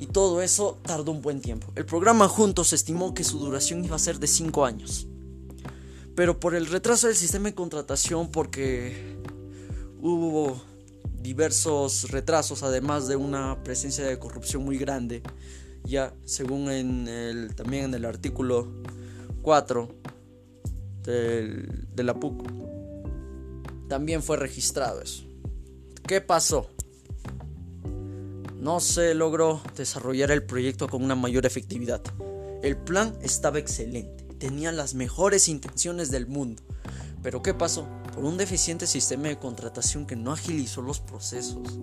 y 0.00 0.06
todo 0.06 0.42
eso 0.42 0.80
tardó 0.82 1.12
un 1.12 1.22
buen 1.22 1.40
tiempo. 1.40 1.68
El 1.76 1.86
programa 1.86 2.26
Juntos 2.26 2.72
estimó 2.72 3.14
que 3.14 3.22
su 3.22 3.38
duración 3.38 3.84
iba 3.84 3.94
a 3.94 4.00
ser 4.00 4.18
de 4.18 4.26
5 4.26 4.64
años. 4.64 5.06
Pero 6.16 6.40
por 6.40 6.56
el 6.56 6.66
retraso 6.66 7.06
del 7.06 7.14
sistema 7.14 7.44
de 7.44 7.54
contratación, 7.54 8.32
porque 8.32 9.16
hubo 10.02 10.60
diversos 11.22 12.10
retrasos, 12.10 12.64
además 12.64 13.06
de 13.06 13.14
una 13.14 13.62
presencia 13.62 14.04
de 14.04 14.18
corrupción 14.18 14.64
muy 14.64 14.76
grande, 14.76 15.22
ya 15.84 16.12
según 16.24 16.68
en 16.68 17.06
el, 17.06 17.54
también 17.54 17.84
en 17.84 17.94
el 17.94 18.06
artículo 18.06 18.82
4 19.46 19.88
del, 21.04 21.86
de 21.94 22.02
la 22.02 22.18
PUC, 22.18 22.42
también 23.88 24.20
fue 24.20 24.38
registrado 24.38 25.00
eso. 25.00 25.22
¿Qué 26.04 26.20
pasó? 26.20 26.70
no 28.66 28.80
se 28.80 29.14
logró 29.14 29.60
desarrollar 29.76 30.32
el 30.32 30.42
proyecto 30.42 30.88
con 30.88 31.04
una 31.04 31.14
mayor 31.14 31.46
efectividad. 31.46 32.02
El 32.64 32.76
plan 32.76 33.16
estaba 33.22 33.60
excelente, 33.60 34.24
tenía 34.40 34.72
las 34.72 34.94
mejores 34.94 35.46
intenciones 35.46 36.10
del 36.10 36.26
mundo. 36.26 36.64
Pero 37.22 37.42
¿qué 37.42 37.54
pasó? 37.54 37.86
Por 38.12 38.24
un 38.24 38.36
deficiente 38.36 38.88
sistema 38.88 39.28
de 39.28 39.38
contratación 39.38 40.04
que 40.04 40.16
no 40.16 40.32
agilizó 40.32 40.82
los 40.82 40.98
procesos, 40.98 41.78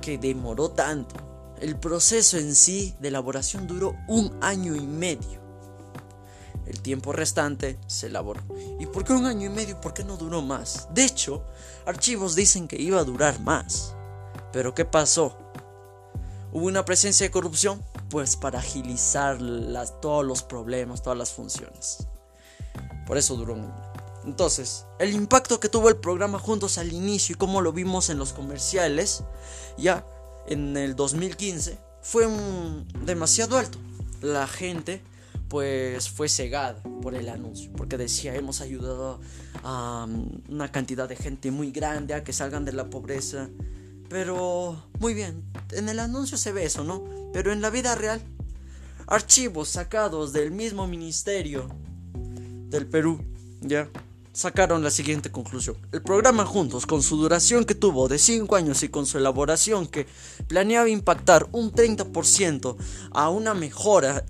que 0.00 0.16
demoró 0.16 0.70
tanto. 0.70 1.14
El 1.60 1.78
proceso 1.78 2.38
en 2.38 2.54
sí 2.54 2.94
de 3.00 3.08
elaboración 3.08 3.66
duró 3.66 3.94
un 4.08 4.34
año 4.40 4.74
y 4.74 4.86
medio. 4.86 5.45
El 6.66 6.80
tiempo 6.80 7.12
restante 7.12 7.78
se 7.86 8.08
elaboró. 8.08 8.42
¿Y 8.80 8.86
por 8.86 9.04
qué 9.04 9.12
un 9.12 9.26
año 9.26 9.46
y 9.46 9.50
medio? 9.50 9.80
¿Por 9.80 9.94
qué 9.94 10.04
no 10.04 10.16
duró 10.16 10.42
más? 10.42 10.88
De 10.92 11.04
hecho, 11.04 11.44
archivos 11.86 12.34
dicen 12.34 12.66
que 12.66 12.80
iba 12.80 12.98
a 12.98 13.04
durar 13.04 13.40
más. 13.40 13.94
Pero 14.52 14.74
¿qué 14.74 14.84
pasó? 14.84 15.36
¿Hubo 16.52 16.66
una 16.66 16.84
presencia 16.84 17.26
de 17.26 17.30
corrupción? 17.30 17.82
Pues 18.08 18.36
para 18.36 18.58
agilizar 18.58 19.38
todos 20.00 20.24
los 20.24 20.42
problemas, 20.42 21.02
todas 21.02 21.18
las 21.18 21.32
funciones. 21.32 22.06
Por 23.06 23.18
eso 23.18 23.36
duró 23.36 23.54
un 23.54 23.72
Entonces, 24.24 24.86
el 24.98 25.12
impacto 25.14 25.60
que 25.60 25.68
tuvo 25.68 25.88
el 25.88 25.96
programa 25.96 26.38
Juntos 26.38 26.78
al 26.78 26.92
inicio 26.92 27.34
y 27.34 27.36
como 27.36 27.60
lo 27.60 27.72
vimos 27.72 28.10
en 28.10 28.18
los 28.18 28.32
comerciales, 28.32 29.22
ya 29.78 30.04
en 30.48 30.76
el 30.76 30.96
2015, 30.96 31.78
fue 32.02 32.26
demasiado 33.04 33.58
alto. 33.58 33.78
La 34.20 34.46
gente 34.46 35.02
pues 35.48 36.08
fue 36.08 36.28
cegada 36.28 36.82
por 37.02 37.14
el 37.14 37.28
anuncio, 37.28 37.70
porque 37.76 37.96
decía 37.96 38.34
hemos 38.34 38.60
ayudado 38.60 39.20
a 39.62 40.06
una 40.48 40.72
cantidad 40.72 41.08
de 41.08 41.16
gente 41.16 41.50
muy 41.50 41.70
grande 41.70 42.14
a 42.14 42.24
que 42.24 42.32
salgan 42.32 42.64
de 42.64 42.72
la 42.72 42.90
pobreza 42.90 43.48
pero, 44.08 44.80
muy 45.00 45.14
bien, 45.14 45.42
en 45.72 45.88
el 45.88 45.98
anuncio 45.98 46.38
se 46.38 46.52
ve 46.52 46.64
eso, 46.64 46.84
¿no? 46.84 47.04
Pero 47.32 47.52
en 47.52 47.60
la 47.60 47.70
vida 47.70 47.94
real, 47.94 48.20
archivos 49.06 49.68
sacados 49.68 50.32
del 50.32 50.50
mismo 50.50 50.86
ministerio 50.86 51.68
del 52.68 52.86
Perú, 52.86 53.20
ya, 53.60 53.88
sacaron 54.32 54.84
la 54.84 54.90
siguiente 54.90 55.32
conclusión. 55.32 55.76
El 55.92 56.02
programa 56.02 56.44
Juntos, 56.46 56.86
con 56.86 57.02
su 57.02 57.16
duración 57.16 57.64
que 57.64 57.74
tuvo 57.74 58.06
de 58.06 58.18
5 58.18 58.54
años 58.54 58.82
y 58.82 58.88
con 58.88 59.06
su 59.06 59.18
elaboración 59.18 59.88
que 59.88 60.06
planeaba 60.46 60.88
impactar 60.88 61.48
un 61.52 61.72
30% 61.72 62.76
a 63.10 63.28
una 63.28 63.54
mejora 63.54 64.24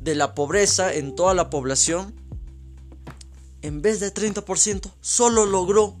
de 0.00 0.14
la 0.14 0.34
pobreza 0.34 0.94
en 0.94 1.14
toda 1.14 1.34
la 1.34 1.50
población, 1.50 2.14
en 3.62 3.82
vez 3.82 4.00
de 4.00 4.14
30%, 4.14 4.90
solo 5.00 5.46
logró 5.46 5.96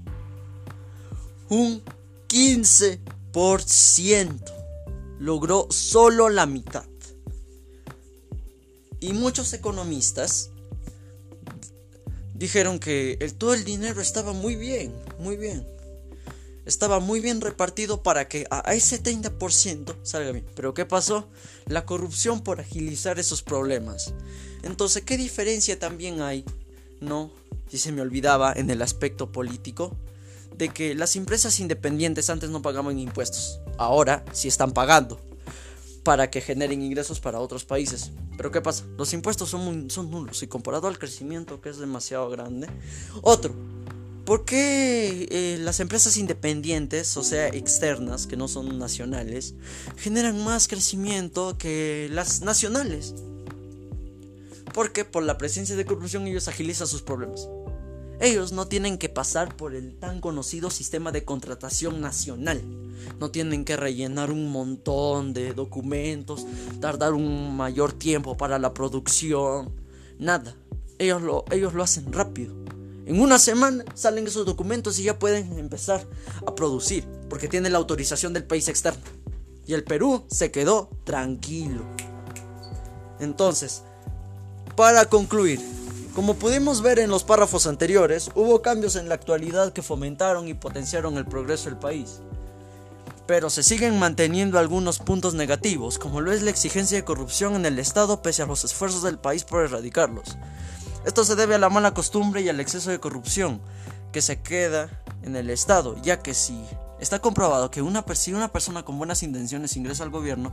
un 1.48 1.82
15%. 2.28 2.98
Logró 5.18 5.66
solo 5.70 6.28
la 6.28 6.46
mitad. 6.46 6.84
Y 9.00 9.12
muchos 9.12 9.52
economistas 9.52 10.50
dijeron 12.34 12.78
que 12.78 13.16
el, 13.20 13.34
todo 13.34 13.54
el 13.54 13.64
dinero 13.64 14.00
estaba 14.00 14.32
muy 14.32 14.54
bien, 14.56 14.94
muy 15.18 15.36
bien. 15.36 15.66
Estaba 16.68 17.00
muy 17.00 17.20
bien 17.20 17.40
repartido 17.40 18.02
para 18.02 18.28
que 18.28 18.46
a, 18.50 18.74
ese 18.74 19.02
30% 19.02 19.96
salga 20.02 20.32
bien. 20.32 20.44
Pero 20.54 20.74
¿qué 20.74 20.84
pasó? 20.84 21.26
La 21.64 21.86
corrupción 21.86 22.42
por 22.42 22.60
agilizar 22.60 23.18
esos 23.18 23.42
problemas. 23.42 24.12
Entonces, 24.62 25.02
¿qué 25.02 25.16
diferencia 25.16 25.78
también 25.78 26.20
hay? 26.20 26.44
No, 27.00 27.32
si 27.70 27.78
se 27.78 27.90
me 27.90 28.02
olvidaba 28.02 28.52
en 28.52 28.68
el 28.68 28.82
aspecto 28.82 29.32
político, 29.32 29.96
de 30.58 30.68
que 30.68 30.94
las 30.94 31.16
empresas 31.16 31.58
independientes 31.58 32.28
antes 32.28 32.50
no 32.50 32.60
pagaban 32.60 32.98
impuestos. 32.98 33.60
Ahora 33.78 34.22
sí 34.32 34.48
están 34.48 34.72
pagando 34.72 35.18
para 36.02 36.30
que 36.30 36.42
generen 36.42 36.82
ingresos 36.82 37.18
para 37.18 37.40
otros 37.40 37.64
países. 37.64 38.12
Pero 38.36 38.50
¿qué 38.50 38.60
pasa? 38.60 38.84
Los 38.98 39.14
impuestos 39.14 39.48
son, 39.48 39.88
son 39.88 40.10
nulos 40.10 40.42
y 40.42 40.46
comparado 40.46 40.86
al 40.86 40.98
crecimiento 40.98 41.62
que 41.62 41.70
es 41.70 41.78
demasiado 41.78 42.28
grande. 42.28 42.68
Otro, 43.22 43.54
¿por 44.28 44.44
qué 44.44 45.26
eh, 45.30 45.58
las 45.58 45.80
empresas 45.80 46.18
independientes, 46.18 47.16
o 47.16 47.22
sea, 47.22 47.48
externas, 47.48 48.26
que 48.26 48.36
no 48.36 48.46
son 48.46 48.78
nacionales, 48.78 49.54
generan 49.96 50.44
más 50.44 50.68
crecimiento 50.68 51.56
que 51.56 52.10
las 52.12 52.42
nacionales? 52.42 53.14
Porque 54.74 55.06
por 55.06 55.22
la 55.22 55.38
presencia 55.38 55.76
de 55.76 55.86
corrupción 55.86 56.26
ellos 56.26 56.46
agilizan 56.46 56.86
sus 56.86 57.00
problemas. 57.00 57.48
Ellos 58.20 58.52
no 58.52 58.68
tienen 58.68 58.98
que 58.98 59.08
pasar 59.08 59.56
por 59.56 59.74
el 59.74 59.98
tan 59.98 60.20
conocido 60.20 60.68
sistema 60.68 61.10
de 61.10 61.24
contratación 61.24 62.02
nacional. 62.02 62.60
No 63.18 63.30
tienen 63.30 63.64
que 63.64 63.78
rellenar 63.78 64.30
un 64.30 64.52
montón 64.52 65.32
de 65.32 65.54
documentos, 65.54 66.44
tardar 66.82 67.14
un 67.14 67.56
mayor 67.56 67.94
tiempo 67.94 68.36
para 68.36 68.58
la 68.58 68.74
producción. 68.74 69.72
Nada. 70.18 70.54
Ellos 70.98 71.22
lo, 71.22 71.46
ellos 71.50 71.72
lo 71.72 71.82
hacen 71.82 72.12
rápido. 72.12 72.67
En 73.08 73.22
una 73.22 73.38
semana 73.38 73.86
salen 73.94 74.26
esos 74.26 74.44
documentos 74.44 74.98
y 74.98 75.04
ya 75.04 75.18
pueden 75.18 75.58
empezar 75.58 76.06
a 76.46 76.54
producir. 76.54 77.06
Porque 77.30 77.48
tienen 77.48 77.72
la 77.72 77.78
autorización 77.78 78.34
del 78.34 78.44
país 78.44 78.68
externo. 78.68 79.00
Y 79.66 79.72
el 79.72 79.82
Perú 79.82 80.26
se 80.28 80.50
quedó 80.50 80.90
tranquilo. 81.04 81.80
Entonces, 83.18 83.82
para 84.76 85.06
concluir, 85.06 85.58
como 86.14 86.34
pudimos 86.34 86.82
ver 86.82 86.98
en 86.98 87.08
los 87.08 87.24
párrafos 87.24 87.66
anteriores, 87.66 88.30
hubo 88.34 88.60
cambios 88.60 88.94
en 88.94 89.08
la 89.08 89.14
actualidad 89.14 89.72
que 89.72 89.80
fomentaron 89.80 90.46
y 90.46 90.52
potenciaron 90.52 91.16
el 91.16 91.24
progreso 91.24 91.70
del 91.70 91.78
país. 91.78 92.20
Pero 93.26 93.48
se 93.48 93.62
siguen 93.62 93.98
manteniendo 93.98 94.58
algunos 94.58 94.98
puntos 94.98 95.32
negativos, 95.32 95.98
como 95.98 96.20
lo 96.20 96.30
es 96.30 96.42
la 96.42 96.50
exigencia 96.50 96.98
de 96.98 97.04
corrupción 97.04 97.56
en 97.56 97.64
el 97.64 97.78
Estado 97.78 98.20
pese 98.20 98.42
a 98.42 98.46
los 98.46 98.64
esfuerzos 98.64 99.02
del 99.02 99.18
país 99.18 99.44
por 99.44 99.64
erradicarlos. 99.64 100.36
Esto 101.04 101.24
se 101.24 101.36
debe 101.36 101.54
a 101.54 101.58
la 101.58 101.70
mala 101.70 101.94
costumbre 101.94 102.42
y 102.42 102.48
al 102.48 102.60
exceso 102.60 102.90
de 102.90 103.00
corrupción 103.00 103.60
que 104.12 104.22
se 104.22 104.40
queda 104.40 104.88
en 105.22 105.36
el 105.36 105.50
Estado, 105.50 105.96
ya 106.02 106.20
que 106.22 106.34
si 106.34 106.64
Está 107.00 107.20
comprobado 107.20 107.70
que 107.70 107.80
una, 107.80 108.04
si 108.14 108.32
una 108.32 108.50
persona 108.50 108.84
con 108.84 108.98
buenas 108.98 109.22
intenciones 109.22 109.76
ingresa 109.76 110.02
al 110.02 110.10
gobierno, 110.10 110.52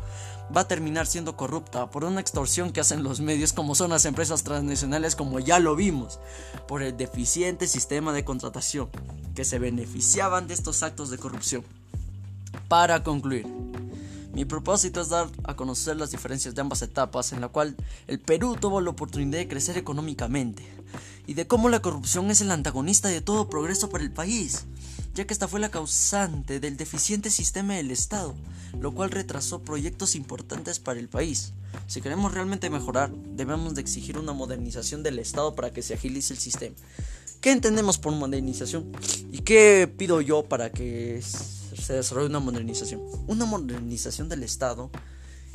va 0.56 0.62
a 0.62 0.68
terminar 0.68 1.08
siendo 1.08 1.36
corrupta 1.36 1.90
por 1.90 2.04
una 2.04 2.22
extorsión 2.22 2.72
que 2.72 2.82
hacen 2.82 3.02
los 3.02 3.20
medios 3.20 3.52
como 3.52 3.74
son 3.74 3.90
las 3.90 4.06
empresas 4.06 4.44
transnacionales 4.44 5.16
como 5.16 5.40
ya 5.40 5.58
lo 5.60 5.76
vimos, 5.76 6.20
por 6.68 6.84
el 6.84 6.96
deficiente 6.96 7.68
sistema 7.68 8.14
de 8.14 8.26
contratación, 8.26 8.90
que 9.34 9.44
se 9.44 9.58
beneficiaban 9.58 10.48
de 10.48 10.54
estos 10.54 10.84
actos 10.84 11.10
de 11.10 11.18
corrupción. 11.18 11.64
Para 12.68 13.04
concluir, 13.04 13.48
mi 14.36 14.46
propósito 14.46 15.02
es 15.02 15.10
dar 15.10 15.30
a 15.46 15.56
conocer 15.56 15.96
las 15.96 16.12
diferencias 16.12 16.54
de 16.54 16.62
ambas 16.62 16.82
etapas 16.82 17.32
en 17.32 17.42
la 17.42 17.48
cual 17.48 17.76
el 18.08 18.20
Perú 18.20 18.58
tuvo 18.60 18.82
la 18.82 18.92
oportunidad 18.92 19.40
de 19.40 19.48
crecer 19.48 19.78
económicamente 19.78 20.64
y 21.26 21.34
de 21.34 21.48
cómo 21.48 21.70
la 21.70 21.82
corrupción 21.82 22.30
es 22.30 22.42
el 22.42 22.52
antagonista 22.52 23.08
de 23.08 23.22
todo 23.22 23.50
progreso 23.50 23.90
para 23.90 24.04
el 24.04 24.12
país 24.12 24.66
ya 25.16 25.26
que 25.26 25.34
esta 25.34 25.48
fue 25.48 25.62
la 25.62 25.72
causante 25.72 26.60
del 26.60 26.76
deficiente 26.76 27.30
sistema 27.32 27.76
del 27.76 27.90
Estado, 27.90 28.36
lo 28.78 28.92
cual 28.92 29.12
retrasó 29.12 29.62
proyectos 29.62 30.14
importantes 30.14 30.80
para 30.80 31.00
el 31.00 31.08
país. 31.08 31.54
Si 31.88 32.02
queremos 32.02 32.34
realmente 32.34 32.70
mejorar, 32.70 33.12
debemos 33.12 33.76
de 33.76 33.82
exigir 33.82 34.18
una 34.18 34.34
modernización 34.34 35.04
del 35.04 35.20
Estado 35.20 35.56
para 35.56 35.72
que 35.72 35.82
se 35.82 35.94
agilice 35.94 36.34
el 36.34 36.40
sistema. 36.40 36.76
¿Qué 37.40 37.52
entendemos 37.52 37.98
por 37.98 38.12
modernización? 38.12 38.92
¿Y 39.32 39.40
qué 39.40 39.90
pido 39.98 40.20
yo 40.20 40.44
para 40.44 40.72
que 40.72 41.24
se 41.76 41.94
desarrolle 41.94 42.28
una 42.28 42.40
modernización? 42.40 43.02
Una 43.28 43.46
modernización 43.46 44.30
del 44.30 44.44
Estado 44.44 44.92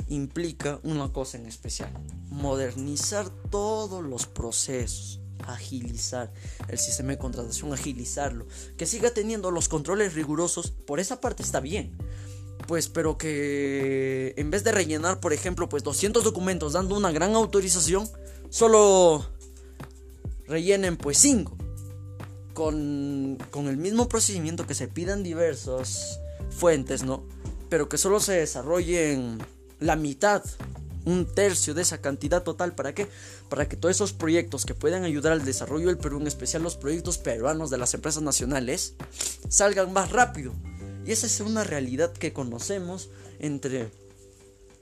implica 0.07 0.79
una 0.83 1.11
cosa 1.11 1.37
en 1.37 1.45
especial, 1.45 1.91
modernizar 2.29 3.29
todos 3.49 4.03
los 4.03 4.25
procesos 4.25 5.21
agilizar 5.47 6.31
el 6.67 6.77
sistema 6.77 7.11
de 7.11 7.17
contratación, 7.17 7.73
agilizarlo, 7.73 8.45
que 8.77 8.85
siga 8.85 9.11
teniendo 9.11 9.51
los 9.51 9.69
controles 9.69 10.13
rigurosos, 10.13 10.71
por 10.71 10.99
esa 10.99 11.21
parte 11.21 11.43
está 11.43 11.59
bien. 11.59 11.97
Pues, 12.67 12.89
pero 12.89 13.17
que 13.17 14.33
en 14.37 14.51
vez 14.51 14.63
de 14.63 14.71
rellenar, 14.71 15.19
por 15.19 15.33
ejemplo, 15.33 15.67
pues 15.67 15.83
200 15.83 16.23
documentos 16.23 16.73
dando 16.73 16.95
una 16.95 17.11
gran 17.11 17.33
autorización, 17.35 18.07
solo 18.49 19.25
rellenen 20.47 20.97
pues 20.97 21.17
5. 21.17 21.57
Con, 22.53 23.37
con 23.49 23.67
el 23.67 23.77
mismo 23.77 24.09
procedimiento 24.09 24.67
que 24.67 24.73
se 24.73 24.87
pidan 24.87 25.23
diversas 25.23 26.19
fuentes, 26.49 27.03
¿no? 27.03 27.23
Pero 27.69 27.87
que 27.87 27.97
solo 27.97 28.19
se 28.19 28.33
desarrollen 28.33 29.37
la 29.79 29.95
mitad 29.95 30.43
un 31.05 31.25
tercio 31.25 31.73
de 31.73 31.81
esa 31.81 31.99
cantidad 31.99 32.43
total. 32.43 32.75
¿Para 32.75 32.93
qué? 32.93 33.07
Para 33.49 33.67
que 33.67 33.75
todos 33.75 33.95
esos 33.95 34.13
proyectos 34.13 34.65
que 34.65 34.75
puedan 34.75 35.03
ayudar 35.03 35.33
al 35.33 35.45
desarrollo 35.45 35.87
del 35.87 35.97
Perú, 35.97 36.19
en 36.19 36.27
especial 36.27 36.63
los 36.63 36.75
proyectos 36.75 37.17
peruanos 37.17 37.69
de 37.69 37.77
las 37.77 37.93
empresas 37.93 38.23
nacionales, 38.23 38.95
salgan 39.49 39.91
más 39.93 40.11
rápido. 40.11 40.53
Y 41.05 41.11
esa 41.11 41.25
es 41.25 41.39
una 41.39 41.63
realidad 41.63 42.13
que 42.13 42.33
conocemos 42.33 43.09
entre 43.39 43.89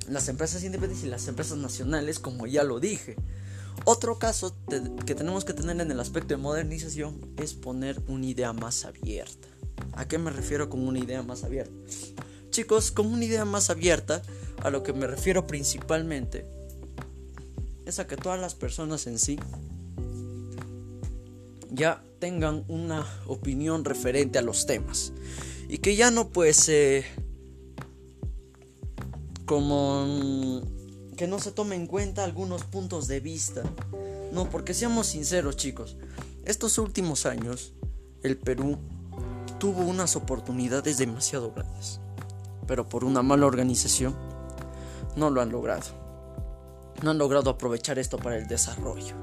las 0.08 0.28
empresas 0.28 0.64
independientes 0.64 1.06
y 1.06 1.10
las 1.10 1.28
empresas 1.28 1.58
nacionales, 1.58 2.20
como 2.20 2.48
ya 2.48 2.64
lo 2.64 2.80
dije. 2.80 3.16
Otro 3.86 4.20
caso 4.20 4.56
que 5.06 5.16
tenemos 5.16 5.46
que 5.46 5.54
tener 5.54 5.80
en 5.80 5.92
el 5.92 6.00
aspecto 6.00 6.30
de 6.30 6.38
modernización 6.38 7.20
es 7.38 7.54
poner 7.54 8.02
una 8.08 8.26
idea 8.26 8.54
más 8.54 8.86
abierta. 8.86 9.48
¿A 9.94 10.08
qué 10.08 10.18
me 10.18 10.32
refiero 10.32 10.70
con 10.70 10.88
una 10.88 11.00
idea 11.00 11.24
más 11.24 11.44
abierta? 11.44 11.74
Chicos, 12.50 12.92
con 12.92 13.08
una 13.08 13.26
idea 13.26 13.46
más 13.46 13.70
abierta, 13.70 14.22
a 14.62 14.70
lo 14.70 14.84
que 14.84 14.94
me 14.94 15.08
refiero 15.08 15.48
principalmente 15.48 16.46
es 17.86 18.00
a 18.00 18.08
que 18.08 18.18
todas 18.18 18.40
las 18.40 18.54
personas 18.54 19.08
en 19.08 19.18
sí 19.18 19.40
ya 21.72 22.04
tengan 22.20 22.66
una 22.68 23.06
opinión 23.26 23.86
referente 23.86 24.38
a 24.38 24.42
los 24.42 24.66
temas 24.66 25.14
y 25.68 25.78
que 25.80 25.96
ya 25.96 26.12
no 26.12 26.30
pues 26.30 26.70
como 29.46 30.62
que 31.20 31.28
no 31.28 31.38
se 31.38 31.52
tome 31.52 31.76
en 31.76 31.86
cuenta 31.86 32.24
algunos 32.24 32.64
puntos 32.64 33.08
de 33.08 33.20
vista 33.20 33.62
no 34.32 34.50
porque 34.50 34.74
seamos 34.74 35.08
sinceros 35.08 35.56
chicos 35.56 35.98
estos 36.46 36.80
últimos 36.80 37.28
años 37.28 37.74
el 38.24 38.38
Perú 38.38 38.80
tuvo 39.60 39.82
unas 39.82 40.16
oportunidades 40.16 40.98
demasiado 40.98 41.52
grandes 41.52 42.00
pero 42.66 42.88
por 42.88 43.04
una 43.04 43.22
mala 43.22 43.46
organización 43.46 44.16
no 45.16 45.30
lo 45.30 45.42
han 45.42 45.52
logrado. 45.52 45.88
No 47.02 47.12
han 47.12 47.18
logrado 47.18 47.50
aprovechar 47.50 48.00
esto 48.00 48.18
para 48.18 48.38
el 48.38 48.48
desarrollo. 48.48 49.16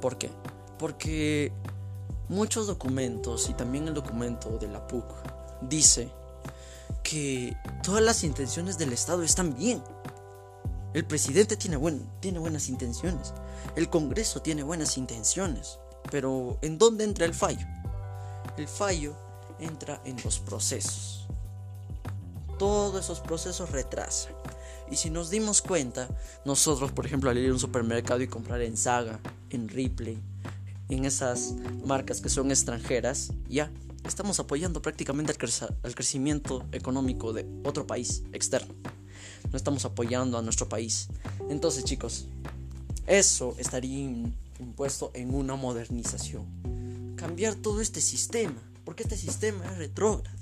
¿Por 0.00 0.18
qué? 0.18 0.30
Porque 0.78 1.52
muchos 2.28 2.66
documentos 2.66 3.48
y 3.48 3.54
también 3.54 3.88
el 3.88 3.94
documento 3.94 4.58
de 4.58 4.68
la 4.68 4.86
PUC 4.86 5.04
dice 5.62 6.08
que 7.02 7.56
todas 7.82 8.02
las 8.02 8.24
intenciones 8.24 8.78
del 8.78 8.92
Estado 8.92 9.22
están 9.22 9.54
bien. 9.54 9.82
El 10.96 11.04
presidente 11.04 11.56
tiene, 11.56 11.78
tiene 12.20 12.38
buenas 12.38 12.68
intenciones. 12.68 13.34
El 13.76 13.88
Congreso 13.90 14.40
tiene 14.40 14.62
buenas 14.62 14.96
intenciones. 14.96 15.78
Pero 16.10 16.58
¿en 16.62 16.78
dónde 16.78 17.04
entra 17.04 17.26
el 17.26 17.34
fallo? 17.34 17.66
El 18.56 18.66
fallo 18.66 19.14
entra 19.60 20.00
en 20.04 20.16
los 20.24 20.38
procesos 20.38 21.26
todos 22.58 23.04
esos 23.04 23.20
procesos 23.20 23.70
retrasan. 23.70 24.32
Y 24.90 24.96
si 24.96 25.10
nos 25.10 25.30
dimos 25.30 25.62
cuenta, 25.62 26.08
nosotros, 26.44 26.92
por 26.92 27.06
ejemplo, 27.06 27.30
al 27.30 27.38
ir 27.38 27.50
a 27.50 27.52
un 27.52 27.58
supermercado 27.58 28.22
y 28.22 28.28
comprar 28.28 28.62
en 28.62 28.76
Saga, 28.76 29.18
en 29.50 29.68
Ripley, 29.68 30.18
en 30.88 31.04
esas 31.04 31.54
marcas 31.84 32.20
que 32.20 32.28
son 32.28 32.50
extranjeras, 32.50 33.32
ya 33.48 33.70
estamos 34.04 34.38
apoyando 34.38 34.80
prácticamente 34.80 35.32
al, 35.32 35.94
crecimiento 35.94 36.64
económico 36.70 37.32
de 37.32 37.46
otro 37.64 37.86
país 37.86 38.22
externo. 38.32 38.74
No 39.50 39.56
estamos 39.56 39.84
apoyando 39.84 40.38
a 40.38 40.42
nuestro 40.42 40.68
país. 40.68 41.08
Entonces, 41.48 41.84
chicos, 41.84 42.26
eso 43.06 43.54
estaría 43.58 44.10
impuesto 44.58 45.10
en 45.14 45.34
una 45.34 45.56
modernización. 45.56 46.44
Cambiar 47.16 47.54
todo 47.54 47.80
este 47.80 48.00
sistema, 48.00 48.60
porque 48.84 49.02
este 49.04 49.16
sistema 49.16 49.64
es 49.66 49.78
retrógrado. 49.78 50.36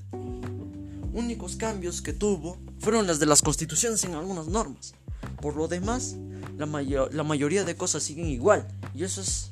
Únicos 1.13 1.57
cambios 1.57 2.03
que 2.03 2.13
tuvo 2.13 2.59
fueron 2.81 3.07
las 3.07 3.19
de 3.19 3.27
las 3.27 3.43
constituciones 3.43 4.03
en 4.05 4.15
algunas 4.15 4.49
normas. 4.49 4.95
Por 5.41 5.57
lo 5.57 5.69
demás, 5.69 6.17
la, 6.57 6.67
la 6.67 7.23
mayoría 7.23 7.65
de 7.65 7.77
cosas 7.77 8.03
siguen 8.03 8.27
igual. 8.27 8.67
Y 8.95 9.05
eso 9.05 9.21
es 9.21 9.51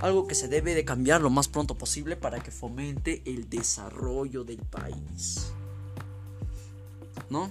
algo 0.00 0.26
que 0.26 0.34
se 0.34 0.48
debe 0.48 0.74
de 0.74 0.84
cambiar 0.84 1.20
lo 1.20 1.30
más 1.30 1.48
pronto 1.48 1.76
posible 1.76 2.16
para 2.16 2.40
que 2.40 2.50
fomente 2.50 3.22
el 3.26 3.48
desarrollo 3.48 4.44
del 4.44 4.58
país. 4.58 5.52
¿No? 7.30 7.50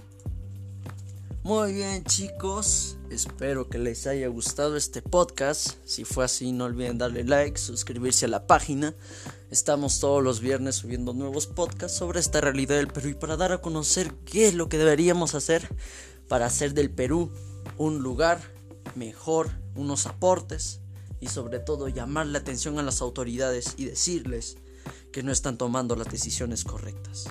Muy 1.48 1.72
bien 1.72 2.04
chicos, 2.04 2.98
espero 3.10 3.70
que 3.70 3.78
les 3.78 4.06
haya 4.06 4.28
gustado 4.28 4.76
este 4.76 5.02
podcast. 5.02 5.78
Si 5.86 6.04
fue 6.04 6.26
así, 6.26 6.52
no 6.52 6.66
olviden 6.66 6.98
darle 6.98 7.24
like, 7.24 7.58
suscribirse 7.58 8.26
a 8.26 8.28
la 8.28 8.48
página. 8.48 8.94
Estamos 9.50 10.02
todos 10.02 10.22
los 10.22 10.42
viernes 10.42 10.76
subiendo 10.76 11.14
nuevos 11.14 11.48
podcasts 11.48 11.98
sobre 11.98 12.20
esta 12.20 12.42
realidad 12.42 12.76
del 12.76 12.90
Perú 12.90 13.08
y 13.08 13.14
para 13.14 13.38
dar 13.38 13.54
a 13.54 13.62
conocer 13.62 14.14
qué 14.26 14.50
es 14.50 14.56
lo 14.56 14.68
que 14.68 14.78
deberíamos 14.78 15.36
hacer 15.36 15.70
para 16.28 16.48
hacer 16.48 16.74
del 16.74 16.90
Perú 16.90 17.32
un 17.78 18.00
lugar 18.00 18.42
mejor, 18.96 19.50
unos 19.74 20.06
aportes 20.06 20.82
y 21.22 21.28
sobre 21.28 21.60
todo 21.60 21.88
llamar 21.88 22.28
la 22.28 22.40
atención 22.40 22.78
a 22.78 22.84
las 22.84 23.00
autoridades 23.00 23.76
y 23.78 23.86
decirles 23.86 24.58
que 25.14 25.24
no 25.24 25.32
están 25.32 25.58
tomando 25.58 25.96
las 25.96 26.12
decisiones 26.12 26.66
correctas. 26.66 27.30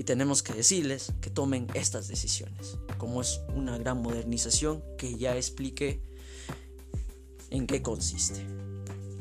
Y 0.00 0.04
tenemos 0.04 0.42
que 0.42 0.54
decirles 0.54 1.12
que 1.20 1.28
tomen 1.28 1.66
estas 1.74 2.08
decisiones, 2.08 2.78
como 2.96 3.20
es 3.20 3.42
una 3.54 3.76
gran 3.76 4.00
modernización 4.00 4.82
que 4.96 5.18
ya 5.18 5.36
expliqué 5.36 6.00
en 7.50 7.66
qué 7.66 7.82
consiste. 7.82 8.46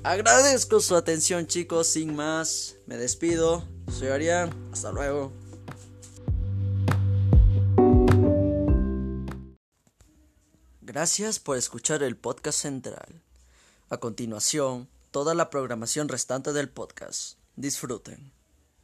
Agradezco 0.03 0.79
su 0.79 0.95
atención 0.95 1.47
chicos, 1.47 1.87
sin 1.87 2.15
más, 2.15 2.77
me 2.85 2.95
despido, 2.95 3.67
soy 3.91 4.07
Arián, 4.07 4.51
hasta 4.71 4.93
luego. 4.93 5.33
Gracias 10.79 11.39
por 11.39 11.57
escuchar 11.57 12.03
el 12.03 12.15
podcast 12.15 12.57
central. 12.57 13.21
A 13.89 13.97
continuación, 13.97 14.87
toda 15.11 15.33
la 15.33 15.49
programación 15.49 16.07
restante 16.07 16.53
del 16.53 16.69
podcast. 16.69 17.37
Disfruten. 17.57 18.38